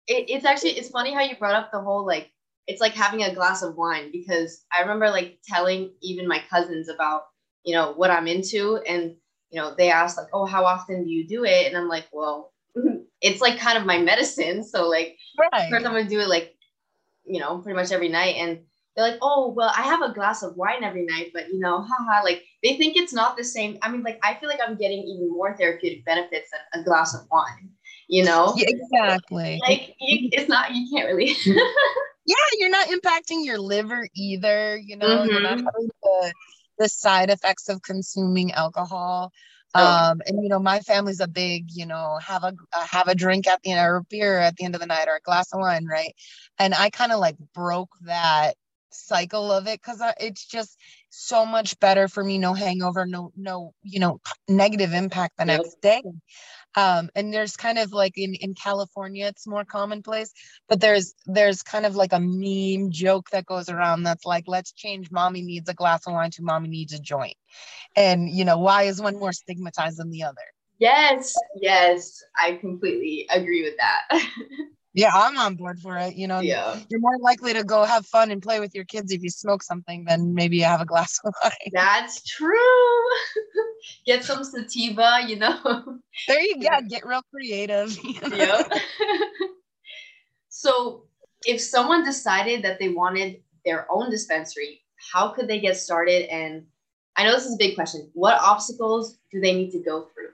It, 0.08 0.30
it's 0.30 0.46
actually 0.46 0.72
it's 0.72 0.90
funny 0.90 1.14
how 1.14 1.22
you 1.22 1.36
brought 1.36 1.56
up 1.56 1.72
the 1.72 1.82
whole 1.82 2.06
like 2.06 2.32
it's 2.66 2.82
like 2.82 2.94
having 2.94 3.24
a 3.24 3.34
glass 3.34 3.62
of 3.62 3.76
wine 3.76 4.12
because 4.12 4.64
I 4.72 4.82
remember 4.82 5.10
like 5.10 5.40
telling 5.46 5.92
even 6.02 6.28
my 6.28 6.42
cousins 6.50 6.90
about 6.90 7.24
you 7.68 7.74
know, 7.74 7.92
what 7.98 8.10
I'm 8.10 8.28
into. 8.28 8.78
And, 8.88 9.18
you 9.50 9.60
know, 9.60 9.76
they 9.78 9.92
ask 9.92 10.16
like, 10.18 10.30
oh, 10.32 10.46
how 10.46 10.64
often 10.64 11.04
do 11.04 11.10
you 11.10 11.28
do 11.28 11.44
it? 11.44 11.68
And 11.68 11.76
I'm 11.76 11.90
like, 11.90 12.06
well, 12.14 12.54
it's 13.22 13.42
like 13.42 13.60
kind 13.60 13.78
of 13.78 13.86
my 13.86 13.98
medicine. 13.98 14.64
So 14.64 14.88
like, 14.88 15.18
right. 15.38 15.70
first 15.70 15.86
I'm 15.86 15.92
gonna 15.92 16.08
do 16.08 16.22
it 16.22 16.30
like, 16.30 16.56
you 17.26 17.42
know, 17.42 17.58
pretty 17.58 17.76
much 17.76 17.92
every 17.92 18.08
night. 18.08 18.36
And 18.38 18.62
they're 18.96 19.10
like, 19.10 19.20
oh, 19.22 19.54
well, 19.54 19.74
I 19.76 19.82
have 19.82 20.02
a 20.02 20.14
glass 20.14 20.44
of 20.44 20.56
wine 20.56 20.82
every 20.86 21.06
night, 21.06 21.32
but 21.34 21.50
you 21.50 21.60
know, 21.60 21.82
haha, 21.82 22.24
like 22.24 22.46
they 22.64 22.78
think 22.78 22.96
it's 22.96 23.12
not 23.14 23.36
the 23.36 23.44
same. 23.44 23.78
I 23.82 23.92
mean, 23.92 24.02
like 24.02 24.20
I 24.24 24.36
feel 24.36 24.48
like 24.48 24.62
I'm 24.66 24.78
getting 24.78 25.00
even 25.00 25.30
more 25.30 25.58
therapeutic 25.58 26.06
benefits 26.06 26.50
than 26.52 26.82
a 26.82 26.86
glass 26.86 27.14
of 27.14 27.28
wine. 27.30 27.70
You 28.08 28.24
know, 28.24 28.56
exactly. 28.58 29.60
Like 29.68 29.94
you, 30.00 30.30
it's 30.32 30.48
not, 30.48 30.74
you 30.74 30.88
can't 30.90 31.08
really. 31.08 31.36
yeah, 32.26 32.36
you're 32.54 32.70
not 32.70 32.88
impacting 32.88 33.44
your 33.44 33.60
liver 33.60 34.08
either. 34.16 34.78
You 34.78 34.96
know, 34.96 35.08
mm-hmm. 35.08 35.32
you're 35.32 35.42
not 35.42 35.58
mm-hmm. 35.58 35.66
having 35.66 35.90
to 35.90 36.34
the 36.78 36.90
side 36.90 37.30
effects 37.30 37.70
of 37.70 37.82
consuming 37.82 38.52
alcohol. 38.52 39.32
Oh. 39.76 39.86
Um, 39.86 40.22
and 40.26 40.42
you 40.42 40.50
know, 40.50 40.60
my 40.60 40.80
family's 40.80 41.20
a 41.20 41.28
big, 41.28 41.72
you 41.72 41.86
know, 41.86 42.18
have 42.22 42.44
a 42.44 42.54
uh, 42.74 42.86
have 42.86 43.08
a 43.08 43.16
drink 43.16 43.48
at 43.48 43.62
the 43.64 43.72
end 43.72 43.86
or 43.86 43.98
a 43.98 44.04
beer 44.04 44.40
at 44.40 44.56
the 44.56 44.66
end 44.66 44.76
of 44.76 44.82
the 44.82 44.88
night 44.88 45.08
or 45.08 45.16
a 45.16 45.22
glass 45.22 45.54
of 45.54 45.60
wine, 45.60 45.86
right? 45.86 46.16
And 46.58 46.74
I 46.74 46.90
kind 46.90 47.12
of 47.12 47.20
like 47.20 47.38
broke 47.54 47.92
that 48.02 48.56
cycle 48.92 49.52
of 49.52 49.68
it 49.68 49.82
because 49.82 50.02
it's 50.20 50.46
just 50.46 50.78
so 51.10 51.46
much 51.46 51.80
better 51.80 52.08
for 52.08 52.24
me 52.24 52.38
no 52.38 52.54
hangover 52.54 53.06
no 53.06 53.32
no 53.36 53.74
you 53.84 54.00
know 54.00 54.20
negative 54.48 54.94
impact 54.94 55.38
the 55.38 55.46
yep. 55.46 55.62
next 55.62 55.82
day 55.82 56.02
um, 56.78 57.10
and 57.16 57.34
there's 57.34 57.58
kind 57.58 57.78
of 57.78 57.92
like 57.92 58.14
in 58.18 58.34
in 58.36 58.54
california 58.54 59.28
it's 59.28 59.48
more 59.48 59.66
commonplace 59.66 60.32
but 60.70 60.80
there's 60.80 61.14
there's 61.26 61.64
kind 61.64 61.86
of 61.86 61.96
like 61.96 62.14
a 62.14 62.20
meme 62.20 62.92
joke 62.92 63.30
that 63.32 63.46
goes 63.46 63.68
around 63.70 64.04
that's 64.04 64.26
like 64.26 64.46
let's 64.48 64.72
change 64.72 65.12
mommy 65.12 65.42
needs 65.42 65.68
a 65.68 65.74
glass 65.74 66.06
of 66.08 66.14
wine 66.14 66.32
to 66.32 66.44
mommy 66.44 66.70
needs 66.70 66.94
a 66.94 67.00
joint. 67.00 67.36
And 67.96 68.30
you 68.30 68.46
know 68.46 68.60
why 68.60 68.84
is 68.84 69.02
one 69.02 69.20
more 69.20 69.34
stigmatized 69.34 69.98
than 69.98 70.12
the 70.12 70.24
other? 70.24 70.36
Yes 70.80 71.34
yes 71.56 72.24
i 72.40 72.54
completely 72.54 73.26
agree 73.32 73.64
with 73.64 73.74
that 73.78 74.04
yeah, 74.98 75.12
I'm 75.14 75.38
on 75.38 75.54
board 75.54 75.80
for 75.80 75.96
it. 76.00 76.16
You 76.16 76.28
know, 76.28 76.40
yeah. 76.40 76.80
you're 76.90 77.00
more 77.00 77.20
likely 77.20 77.54
to 77.54 77.64
go 77.64 77.84
have 77.84 78.04
fun 78.08 78.32
and 78.32 78.42
play 78.42 78.60
with 78.60 78.74
your 78.74 78.84
kids 78.84 79.12
if 79.12 79.22
you 79.22 79.30
smoke 79.30 79.62
something 79.62 80.06
than 80.06 80.34
maybe 80.34 80.58
you 80.58 80.64
have 80.64 80.82
a 80.82 80.86
glass 80.86 81.20
of 81.24 81.36
wine. 81.44 81.52
That's 81.72 82.24
true. 82.24 82.58
get 84.08 84.24
some 84.24 84.44
sativa, 84.44 85.20
you 85.28 85.36
know. 85.36 86.00
There 86.28 86.42
you 86.42 86.64
go. 86.64 86.70
Get 86.90 87.06
real 87.06 87.22
creative. 87.32 87.96
yeah. 88.34 88.64
so, 90.50 91.04
if 91.46 91.62
someone 91.62 92.04
decided 92.04 92.64
that 92.64 92.80
they 92.80 92.90
wanted 92.90 93.44
their 93.66 93.86
own 93.92 94.10
dispensary, 94.10 94.82
how 95.14 95.30
could 95.30 95.48
they 95.48 95.60
get 95.60 95.78
started? 95.78 96.26
And 96.34 96.66
I 97.16 97.24
know 97.24 97.34
this 97.34 97.46
is 97.46 97.54
a 97.54 97.60
big 97.60 97.76
question. 97.76 98.10
What 98.14 98.42
obstacles 98.42 99.20
do 99.32 99.42
they 99.42 99.54
need 99.54 99.70
to 99.74 99.80
go 99.80 100.08
through? 100.12 100.30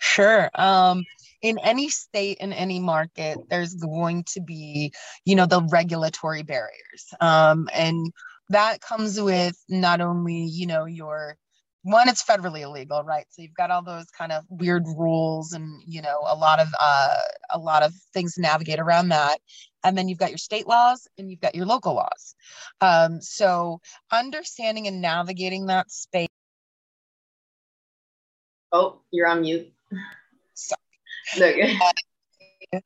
Sure. 0.00 0.50
Um, 0.56 1.04
in 1.42 1.58
any 1.58 1.88
state 1.88 2.38
in 2.38 2.52
any 2.52 2.80
market 2.80 3.38
there's 3.48 3.74
going 3.74 4.24
to 4.24 4.40
be 4.40 4.92
you 5.24 5.34
know 5.34 5.46
the 5.46 5.62
regulatory 5.70 6.42
barriers. 6.42 7.06
Um, 7.20 7.68
and 7.72 8.12
that 8.50 8.80
comes 8.80 9.20
with 9.20 9.56
not 9.68 10.00
only 10.00 10.44
you 10.44 10.66
know 10.66 10.84
your 10.84 11.36
one 11.82 12.08
it's 12.08 12.22
federally 12.22 12.60
illegal 12.60 13.02
right? 13.04 13.26
So 13.30 13.42
you've 13.42 13.54
got 13.54 13.70
all 13.70 13.82
those 13.82 14.06
kind 14.10 14.32
of 14.32 14.44
weird 14.48 14.84
rules 14.86 15.52
and 15.52 15.82
you 15.86 16.02
know 16.02 16.20
a 16.26 16.36
lot 16.36 16.60
of 16.60 16.68
uh, 16.78 17.20
a 17.50 17.58
lot 17.58 17.82
of 17.82 17.92
things 18.12 18.34
to 18.34 18.42
navigate 18.42 18.80
around 18.80 19.08
that. 19.08 19.38
And 19.82 19.96
then 19.96 20.08
you've 20.08 20.18
got 20.18 20.30
your 20.30 20.38
state 20.38 20.66
laws 20.66 21.08
and 21.16 21.30
you've 21.30 21.40
got 21.40 21.54
your 21.54 21.64
local 21.64 21.94
laws. 21.94 22.34
Um, 22.82 23.22
so 23.22 23.80
understanding 24.12 24.86
and 24.88 25.00
navigating 25.00 25.66
that 25.66 25.90
space 25.90 26.28
oh 28.72 29.00
you're 29.10 29.26
on 29.26 29.42
mute 29.42 29.72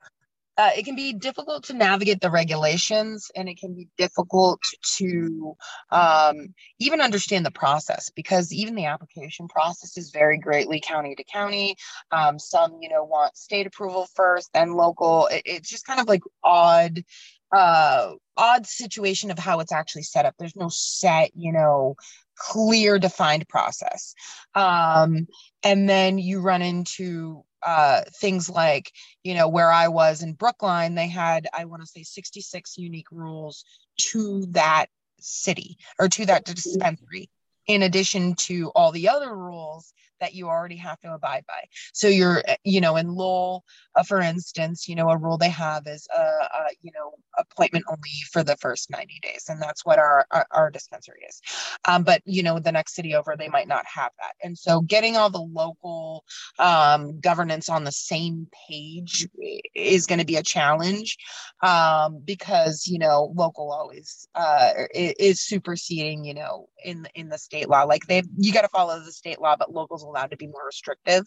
Uh, 0.57 0.71
it 0.77 0.85
can 0.85 0.95
be 0.95 1.13
difficult 1.13 1.65
to 1.65 1.75
navigate 1.75 2.21
the 2.21 2.31
regulations 2.31 3.31
and 3.35 3.49
it 3.49 3.59
can 3.59 3.75
be 3.75 3.89
difficult 3.99 4.61
to 4.83 5.57
um, 5.91 6.55
even 6.79 7.01
understand 7.01 7.45
the 7.45 7.51
process 7.51 8.11
because 8.15 8.53
even 8.53 8.77
the 8.77 8.85
application 8.85 9.49
process 9.49 9.97
is 9.97 10.13
very 10.13 10.39
greatly 10.39 10.81
county 10.81 11.17
to 11.17 11.25
county. 11.25 11.75
Um, 12.13 12.39
some 12.39 12.79
you 12.81 12.89
know 12.89 13.03
want 13.03 13.37
state 13.37 13.67
approval 13.67 14.07
first 14.15 14.51
then 14.55 14.75
local. 14.75 15.27
It, 15.27 15.43
it's 15.45 15.69
just 15.69 15.87
kind 15.87 16.01
of 16.01 16.07
like 16.07 16.23
odd 16.45 17.03
uh, 17.51 18.13
odd 18.37 18.67
situation 18.67 19.33
of 19.33 19.39
how 19.41 19.59
it's 19.59 19.73
actually 19.73 20.03
set 20.05 20.25
up. 20.25 20.35
There's 20.39 20.57
no 20.57 20.69
set 20.69 21.33
you 21.35 21.53
know 21.53 21.97
clear 22.37 23.01
defined 23.01 23.49
process. 23.49 24.15
Um, 24.55 25.27
and 25.65 25.89
then 25.89 26.19
you 26.19 26.41
run 26.41 26.63
into 26.63 27.45
uh, 27.65 28.03
things 28.21 28.49
like, 28.49 28.93
you 29.23 29.35
know, 29.35 29.49
where 29.49 29.71
I 29.71 29.89
was 29.89 30.23
in 30.23 30.35
Brookline, 30.35 30.95
they 30.95 31.09
had, 31.09 31.47
I 31.53 31.65
want 31.65 31.83
to 31.83 31.87
say, 31.89 32.03
66 32.03 32.77
unique 32.79 33.11
rules 33.11 33.65
to 34.11 34.47
that 34.51 34.87
city 35.21 35.79
or 35.99 36.09
to 36.09 36.27
that 36.27 36.45
dispensary, 36.45 37.31
in 37.67 37.83
addition 37.83 38.35
to 38.35 38.71
all 38.75 38.93
the 38.93 39.09
other 39.09 39.35
rules 39.35 39.93
that 40.25 40.35
you 40.35 40.49
already 40.49 40.77
have 40.77 40.99
to 41.01 41.13
abide 41.13 41.45
by. 41.47 41.65
So 41.93 42.09
you're, 42.09 42.43
eh, 42.47 42.57
you 42.65 42.81
know, 42.81 42.97
in 42.97 43.09
Lowell, 43.09 43.63
uh, 43.95 44.03
for 44.03 44.21
instance, 44.21 44.89
you 44.89 44.97
know, 44.97 45.11
a 45.11 45.19
rule 45.19 45.37
they 45.37 45.51
have 45.51 45.87
is, 45.87 46.09
uh, 46.17 46.21
uh, 46.21 46.69
you 46.81 46.91
know, 46.93 47.13
appointment 47.37 47.85
only 47.89 48.11
for 48.33 48.43
the 48.43 48.57
first 48.57 48.91
90 48.91 49.21
days. 49.23 49.45
And 49.49 49.61
that's 49.61 49.85
what 49.85 49.99
our, 49.99 50.27
our, 50.31 50.47
our 50.51 50.71
dispensary 50.71 51.21
is. 51.29 51.41
Um, 51.87 52.05
but, 52.05 52.23
you 52.25 52.43
know, 52.43 52.59
the 52.59 52.73
next 52.73 52.95
city 52.95 53.15
over, 53.15 53.37
they 53.37 53.49
might 53.49 53.69
not 53.69 53.85
have 53.93 54.13
that. 54.19 54.33
And 54.43 54.57
so 54.57 54.81
getting 54.81 55.17
all 55.17 55.31
the 55.31 55.43
local 55.43 56.25
um, 56.59 57.21
governance 57.21 57.69
on 57.69 57.85
the 57.85 57.93
same 57.93 58.49
page 58.69 59.29
is 59.75 60.07
going 60.07 60.21
to 60.21 60.25
be 60.25 60.37
a 60.37 60.43
challenge 60.43 61.19
um, 61.63 62.23
because, 62.25 62.87
you 62.87 62.99
know, 62.99 63.33
local 63.35 63.71
always 63.73 64.27
uh, 64.35 64.71
is 64.95 65.41
superseding, 65.45 66.25
you 66.25 66.35
know, 66.35 66.69
in, 66.83 67.07
in 67.15 67.29
the 67.29 67.39
state 67.39 67.69
law. 67.69 67.83
Like 67.83 68.07
they, 68.07 68.23
you 68.39 68.53
got 68.53 68.63
to 68.63 68.69
follow 68.69 68.99
the 69.01 69.13
state 69.13 69.41
law, 69.41 69.57
but 69.57 69.73
locals 69.73 70.05
allowed 70.15 70.31
to 70.31 70.37
be 70.37 70.47
more 70.47 70.67
restrictive. 70.67 71.27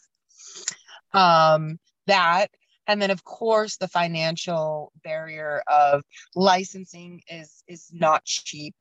Um, 1.13 1.79
that 2.07 2.49
and 2.87 3.01
then 3.01 3.11
of 3.11 3.23
course 3.23 3.77
the 3.77 3.87
financial 3.87 4.91
barrier 5.03 5.61
of 5.67 6.03
licensing 6.35 7.21
is 7.29 7.63
is 7.67 7.89
not 7.93 8.23
cheap 8.23 8.75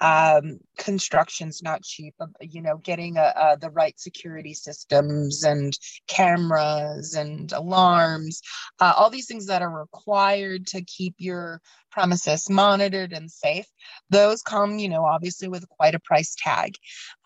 um, 0.00 0.58
construction's 0.78 1.62
not 1.62 1.82
cheap 1.82 2.14
you 2.40 2.62
know 2.62 2.78
getting 2.78 3.16
a, 3.16 3.32
a, 3.36 3.58
the 3.60 3.70
right 3.70 3.98
security 3.98 4.54
systems 4.54 5.44
and 5.44 5.76
cameras 6.06 7.14
and 7.14 7.52
alarms 7.52 8.40
uh, 8.80 8.92
all 8.96 9.10
these 9.10 9.26
things 9.26 9.46
that 9.46 9.62
are 9.62 9.70
required 9.70 10.66
to 10.66 10.82
keep 10.84 11.14
your 11.18 11.60
premises 11.90 12.48
monitored 12.48 13.12
and 13.12 13.30
safe 13.30 13.66
those 14.08 14.40
come 14.42 14.78
you 14.78 14.88
know 14.88 15.04
obviously 15.04 15.48
with 15.48 15.68
quite 15.68 15.94
a 15.94 16.00
price 16.00 16.34
tag 16.38 16.74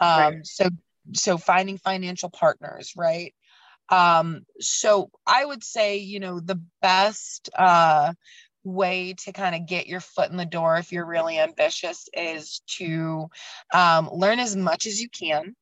um, 0.01 0.21
right. 0.21 0.47
so 0.47 0.69
so 1.13 1.39
finding 1.39 1.79
financial 1.79 2.31
partners 2.31 2.93
right? 2.97 3.35
Um, 3.89 4.47
so 4.59 5.11
I 5.27 5.45
would 5.45 5.63
say, 5.63 5.99
you 5.99 6.19
know, 6.19 6.41
the 6.41 6.61
best 6.81 7.51
uh, 7.57 8.15
way 8.65 9.15
to 9.25 9.33
kind 9.33 9.55
of 9.55 9.67
get 9.67 9.87
your 9.87 10.01
foot 10.01 10.31
in 10.31 10.37
the 10.37 10.45
door 10.47 10.79
if 10.79 10.93
you're 10.93 11.07
really 11.07 11.39
ambitious 11.39 12.09
is 12.15 12.63
to 12.79 13.29
um, 13.75 14.09
learn 14.13 14.39
as 14.39 14.57
much 14.57 14.87
as 14.87 15.01
you 15.01 15.09
can. 15.09 15.55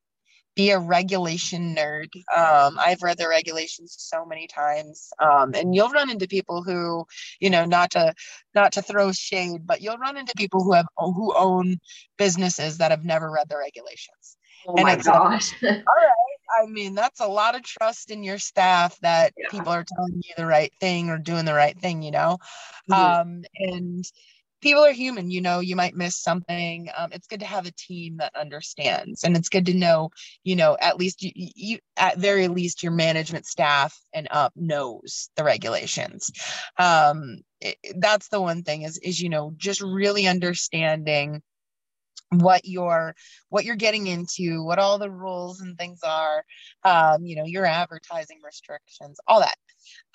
Be 0.53 0.71
a 0.71 0.79
regulation 0.79 1.75
nerd. 1.77 2.09
Um, 2.35 2.77
i've 2.77 3.01
read 3.01 3.17
the 3.17 3.29
regulations 3.29 3.95
so 3.97 4.25
many 4.25 4.47
times. 4.47 5.09
Um, 5.17 5.53
and 5.55 5.73
you'll 5.73 5.89
run 5.89 6.11
into 6.11 6.27
people 6.27 6.61
who 6.61 7.05
you 7.39 7.49
know 7.49 7.63
not 7.63 7.91
to 7.91 8.13
not 8.53 8.73
to 8.73 8.81
throw 8.81 9.13
shade 9.13 9.61
but 9.65 9.81
you'll 9.81 9.97
run 9.97 10.17
into 10.17 10.33
people 10.35 10.61
who 10.61 10.73
have 10.73 10.87
who 10.97 11.33
own 11.37 11.77
businesses 12.17 12.79
that 12.79 12.91
have 12.91 13.05
never 13.05 13.31
read 13.31 13.47
the 13.47 13.57
regulations 13.57 14.37
oh 14.67 14.75
and 14.75 14.83
my 14.83 14.95
gosh 14.95 15.53
all 15.63 15.69
right 15.69 16.31
I 16.51 16.65
mean, 16.65 16.95
that's 16.95 17.19
a 17.19 17.27
lot 17.27 17.55
of 17.55 17.63
trust 17.63 18.11
in 18.11 18.23
your 18.23 18.37
staff 18.37 18.99
that 19.01 19.33
yeah. 19.37 19.47
people 19.49 19.71
are 19.71 19.85
telling 19.85 20.15
you 20.15 20.33
the 20.35 20.45
right 20.45 20.73
thing 20.79 21.09
or 21.09 21.17
doing 21.17 21.45
the 21.45 21.53
right 21.53 21.79
thing, 21.79 22.01
you 22.01 22.11
know? 22.11 22.37
Mm-hmm. 22.89 22.93
Um, 22.93 23.43
and 23.55 24.05
people 24.61 24.83
are 24.83 24.91
human, 24.91 25.31
you 25.31 25.41
know, 25.41 25.59
you 25.59 25.75
might 25.75 25.95
miss 25.95 26.21
something. 26.21 26.89
Um, 26.95 27.11
it's 27.13 27.27
good 27.27 27.39
to 27.39 27.45
have 27.45 27.65
a 27.65 27.71
team 27.71 28.17
that 28.17 28.35
understands. 28.35 29.23
And 29.23 29.35
it's 29.35 29.49
good 29.49 29.65
to 29.67 29.73
know, 29.73 30.11
you 30.43 30.55
know, 30.55 30.77
at 30.79 30.97
least 30.97 31.23
you, 31.23 31.31
you 31.35 31.79
at 31.97 32.17
very 32.17 32.47
least 32.47 32.83
your 32.83 32.91
management 32.91 33.45
staff 33.45 33.97
and 34.13 34.27
up 34.29 34.53
knows 34.55 35.29
the 35.35 35.43
regulations. 35.43 36.31
Um, 36.77 37.37
it, 37.59 37.77
that's 37.97 38.27
the 38.29 38.41
one 38.41 38.63
thing 38.63 38.83
is, 38.83 38.97
is, 38.99 39.21
you 39.21 39.29
know, 39.29 39.53
just 39.57 39.81
really 39.81 40.27
understanding 40.27 41.41
what 42.31 42.61
you're 42.65 43.13
what 43.49 43.65
you're 43.65 43.75
getting 43.75 44.07
into 44.07 44.63
what 44.63 44.79
all 44.79 44.97
the 44.97 45.11
rules 45.11 45.59
and 45.59 45.77
things 45.77 45.99
are 46.03 46.43
um, 46.83 47.25
you 47.25 47.35
know 47.35 47.45
your 47.45 47.65
advertising 47.65 48.39
restrictions 48.43 49.19
all 49.27 49.41
that 49.41 49.57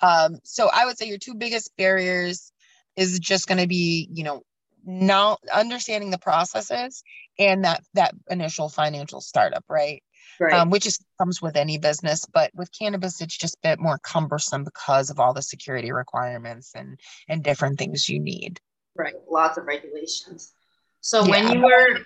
um, 0.01 0.37
so 0.43 0.69
i 0.73 0.85
would 0.85 0.97
say 0.97 1.07
your 1.07 1.19
two 1.19 1.35
biggest 1.35 1.71
barriers 1.77 2.51
is 2.95 3.19
just 3.19 3.47
going 3.47 3.59
to 3.59 3.67
be 3.67 4.09
you 4.11 4.23
know 4.23 4.41
now 4.83 5.37
understanding 5.53 6.09
the 6.09 6.17
processes 6.17 7.03
and 7.37 7.65
that 7.65 7.81
that 7.93 8.13
initial 8.29 8.69
financial 8.69 9.21
startup 9.21 9.63
right 9.69 10.01
Right. 10.39 10.53
Um, 10.53 10.69
which 10.69 10.85
is 10.85 10.99
comes 11.19 11.41
with 11.41 11.55
any 11.55 11.79
business, 11.79 12.25
but 12.31 12.51
with 12.53 12.69
cannabis, 12.71 13.21
it's 13.21 13.35
just 13.35 13.55
a 13.55 13.69
bit 13.69 13.79
more 13.79 13.97
cumbersome 13.97 14.63
because 14.63 15.09
of 15.09 15.19
all 15.19 15.33
the 15.33 15.41
security 15.41 15.91
requirements 15.91 16.73
and 16.75 16.99
and 17.27 17.43
different 17.43 17.79
things 17.79 18.07
you 18.07 18.19
need. 18.19 18.59
Right, 18.95 19.15
lots 19.29 19.57
of 19.57 19.65
regulations. 19.65 20.53
So 21.01 21.23
yeah. 21.23 21.29
when 21.29 21.51
you 21.51 21.63
were 21.63 21.99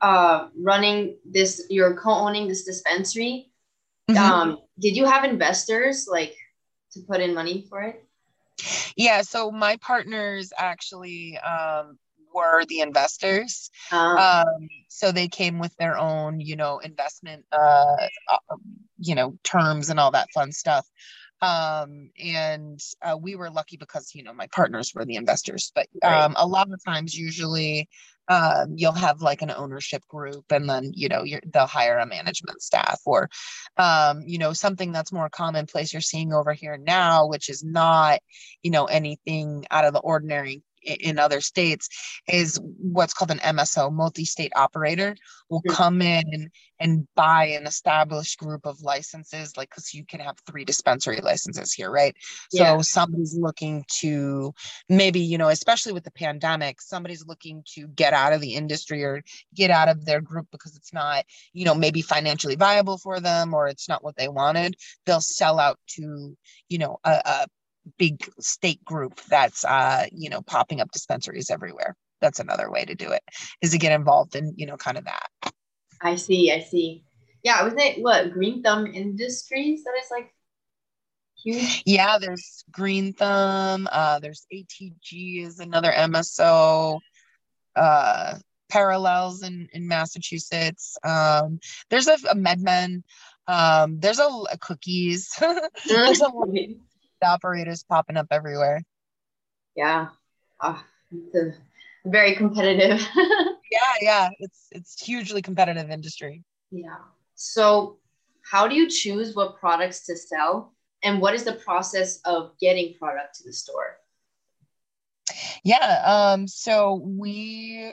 uh, 0.00 0.48
running 0.58 1.16
this, 1.24 1.66
you're 1.70 1.94
co-owning 1.94 2.48
this 2.48 2.64
dispensary. 2.64 3.50
Mm-hmm. 4.10 4.18
Um, 4.18 4.58
did 4.78 4.96
you 4.96 5.06
have 5.06 5.24
investors 5.24 6.06
like 6.10 6.36
to 6.92 7.00
put 7.00 7.20
in 7.20 7.34
money 7.34 7.66
for 7.68 7.82
it? 7.82 8.04
Yeah. 8.96 9.22
So 9.22 9.50
my 9.50 9.76
partners 9.76 10.52
actually 10.58 11.38
um, 11.38 11.98
were 12.34 12.64
the 12.66 12.80
investors. 12.80 13.70
Uh, 13.90 14.42
um, 14.44 14.68
so 14.88 15.12
they 15.12 15.28
came 15.28 15.58
with 15.58 15.74
their 15.76 15.96
own, 15.96 16.40
you 16.40 16.56
know, 16.56 16.78
investment, 16.78 17.44
uh, 17.52 18.08
uh, 18.30 18.56
you 18.98 19.14
know, 19.14 19.38
terms 19.44 19.88
and 19.88 20.00
all 20.00 20.10
that 20.10 20.28
fun 20.34 20.52
stuff. 20.52 20.86
um, 21.42 22.10
and 22.22 22.80
uh, 23.02 23.16
we 23.20 23.34
were 23.34 23.50
lucky 23.50 23.76
because 23.76 24.14
you 24.14 24.22
know 24.22 24.32
my 24.32 24.46
partners 24.54 24.92
were 24.94 25.04
the 25.04 25.16
investors 25.16 25.72
but 25.74 25.88
um, 26.02 26.34
a 26.38 26.46
lot 26.46 26.72
of 26.72 26.82
times 26.84 27.18
usually 27.18 27.88
um, 28.28 28.74
you'll 28.76 28.92
have 28.92 29.20
like 29.20 29.42
an 29.42 29.50
ownership 29.50 30.06
group 30.08 30.44
and 30.50 30.68
then 30.68 30.92
you 30.94 31.08
know 31.08 31.24
they'll 31.52 31.66
hire 31.66 31.98
a 31.98 32.06
management 32.06 32.62
staff 32.62 33.00
or 33.04 33.28
um, 33.76 34.22
you 34.26 34.38
know 34.38 34.52
something 34.52 34.92
that's 34.92 35.12
more 35.12 35.28
commonplace 35.28 35.92
you're 35.92 36.00
seeing 36.00 36.32
over 36.32 36.52
here 36.52 36.76
now 36.76 37.26
which 37.26 37.48
is 37.48 37.64
not 37.64 38.20
you 38.62 38.70
know 38.70 38.84
anything 38.84 39.64
out 39.70 39.84
of 39.84 39.92
the 39.92 40.00
ordinary 40.00 40.62
in 40.84 41.18
other 41.18 41.40
states 41.40 41.88
is 42.28 42.60
what's 42.62 43.14
called 43.14 43.30
an 43.30 43.38
MSO, 43.38 43.92
multi-state 43.92 44.52
operator, 44.56 45.16
will 45.48 45.62
hmm. 45.66 45.72
come 45.72 46.02
in 46.02 46.50
and 46.80 47.06
buy 47.14 47.44
an 47.44 47.66
established 47.66 48.38
group 48.38 48.66
of 48.66 48.82
licenses, 48.82 49.56
like 49.56 49.70
because 49.70 49.94
you 49.94 50.04
can 50.04 50.18
have 50.18 50.36
three 50.46 50.64
dispensary 50.64 51.20
licenses 51.20 51.72
here, 51.72 51.90
right? 51.90 52.16
Yeah. 52.50 52.76
So 52.76 52.82
somebody's 52.82 53.36
looking 53.38 53.84
to 54.00 54.52
maybe, 54.88 55.20
you 55.20 55.38
know, 55.38 55.48
especially 55.48 55.92
with 55.92 56.02
the 56.02 56.10
pandemic, 56.10 56.80
somebody's 56.80 57.24
looking 57.24 57.62
to 57.74 57.86
get 57.88 58.14
out 58.14 58.32
of 58.32 58.40
the 58.40 58.54
industry 58.54 59.04
or 59.04 59.22
get 59.54 59.70
out 59.70 59.88
of 59.88 60.04
their 60.04 60.20
group 60.20 60.48
because 60.50 60.74
it's 60.74 60.92
not, 60.92 61.24
you 61.52 61.64
know, 61.64 61.74
maybe 61.74 62.02
financially 62.02 62.56
viable 62.56 62.98
for 62.98 63.20
them 63.20 63.54
or 63.54 63.68
it's 63.68 63.88
not 63.88 64.02
what 64.02 64.16
they 64.16 64.28
wanted. 64.28 64.74
They'll 65.06 65.20
sell 65.20 65.60
out 65.60 65.78
to, 65.90 66.36
you 66.68 66.78
know, 66.78 66.98
a, 67.04 67.22
a 67.24 67.46
big 67.98 68.28
state 68.40 68.84
group 68.84 69.20
that's 69.28 69.64
uh, 69.64 70.06
you 70.12 70.30
know 70.30 70.42
popping 70.42 70.80
up 70.80 70.90
dispensaries 70.90 71.50
everywhere. 71.50 71.96
That's 72.20 72.40
another 72.40 72.70
way 72.70 72.84
to 72.84 72.94
do 72.94 73.10
it 73.10 73.22
is 73.60 73.72
to 73.72 73.78
get 73.78 73.92
involved 73.92 74.36
in 74.36 74.54
you 74.56 74.66
know 74.66 74.76
kind 74.76 74.98
of 74.98 75.04
that. 75.04 75.28
I 76.00 76.16
see. 76.16 76.52
I 76.52 76.60
see. 76.60 77.04
Yeah, 77.42 77.62
wasn't 77.62 77.82
it 77.82 78.02
what 78.02 78.32
Green 78.32 78.62
Thumb 78.62 78.86
Industries 78.86 79.84
that 79.84 79.94
is 80.00 80.10
like 80.10 80.32
huge? 81.42 81.82
Yeah, 81.86 82.18
there's 82.18 82.64
Green 82.70 83.12
Thumb. 83.12 83.88
Uh, 83.90 84.20
there's 84.20 84.46
ATG 84.52 85.44
is 85.44 85.58
another 85.58 85.90
MSO. 85.90 87.00
Uh, 87.74 88.38
parallels 88.68 89.42
in 89.42 89.68
in 89.72 89.86
Massachusetts. 89.86 90.96
Um, 91.04 91.60
there's 91.90 92.08
a, 92.08 92.14
a 92.30 92.34
MedMen. 92.34 93.02
Um, 93.46 93.98
there's 93.98 94.18
a, 94.18 94.28
a 94.50 94.58
cookies. 94.58 95.30
there's 95.88 96.20
a 96.20 96.30
operators 97.22 97.84
popping 97.84 98.16
up 98.16 98.26
everywhere. 98.30 98.82
Yeah. 99.76 100.08
Oh, 100.60 100.82
it's 101.10 101.34
a 101.34 102.08
very 102.08 102.34
competitive. 102.34 103.06
yeah, 103.16 103.94
yeah. 104.00 104.28
It's 104.38 104.68
it's 104.70 105.02
hugely 105.02 105.42
competitive 105.42 105.90
industry. 105.90 106.42
Yeah. 106.70 106.96
So 107.34 107.98
how 108.42 108.68
do 108.68 108.74
you 108.74 108.88
choose 108.88 109.34
what 109.34 109.58
products 109.58 110.04
to 110.06 110.16
sell? 110.16 110.72
And 111.04 111.20
what 111.20 111.34
is 111.34 111.44
the 111.44 111.54
process 111.54 112.20
of 112.24 112.52
getting 112.60 112.94
product 112.94 113.36
to 113.36 113.44
the 113.44 113.52
store? 113.52 113.98
Yeah, 115.64 116.02
um, 116.04 116.46
so 116.46 117.00
we 117.04 117.92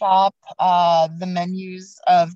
shop 0.00 0.34
uh, 0.58 1.08
the 1.18 1.26
menus 1.26 2.00
of 2.06 2.30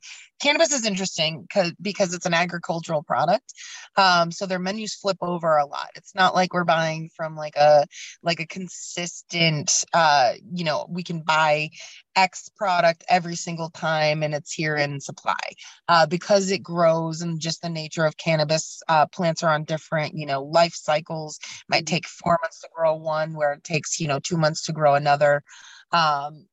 cannabis 0.45 0.73
is 0.73 0.85
interesting 0.85 1.43
because 1.43 1.73
because 1.81 2.13
it's 2.13 2.27
an 2.27 2.35
agricultural 2.35 3.03
product. 3.03 3.55
Um, 3.97 4.31
so 4.31 4.45
their 4.47 4.59
menus 4.59 4.95
flip 4.95 5.17
over 5.23 5.57
a 5.57 5.67
lot. 5.67 5.89
It's 5.97 6.15
not 6.15 6.35
like 6.35 6.53
we're 6.53 6.65
buying 6.65 7.11
from 7.17 7.35
like 7.35 7.57
a 7.57 7.87
like 8.23 8.41
a 8.41 8.47
consistent 8.47 9.73
uh, 9.95 10.35
you 10.53 10.65
know 10.65 10.87
we 10.89 11.03
can 11.03 11.23
buy 11.23 11.71
x 12.17 12.49
product 12.57 13.05
every 13.09 13.37
single 13.37 13.71
time 13.71 14.23
and 14.23 14.35
it's 14.35 14.53
here 14.53 14.77
in 14.77 15.01
supply. 15.01 15.45
Uh, 15.89 16.07
because 16.07 16.51
it 16.51 16.63
grows 16.63 17.23
and 17.23 17.41
just 17.41 17.63
the 17.63 17.71
nature 17.71 18.05
of 18.05 18.17
cannabis 18.17 18.83
uh, 18.89 19.07
plants 19.07 19.43
are 19.43 19.51
on 19.51 19.65
different 19.65 20.15
you 20.15 20.27
know 20.27 20.43
life 20.43 20.75
cycles. 20.75 21.39
Might 21.69 21.85
mm-hmm. 21.85 21.95
take 21.95 22.07
four 22.07 22.39
months 22.43 22.61
to 22.61 22.69
grow 22.75 22.95
one 22.97 23.35
where 23.35 23.53
it 23.53 23.65
takes 23.65 23.99
you 23.99 24.09
know 24.09 24.19
two 24.19 24.37
months 24.37 24.63
to 24.65 24.73
grow 24.73 24.95
another. 24.95 25.43
Um, 25.91 26.47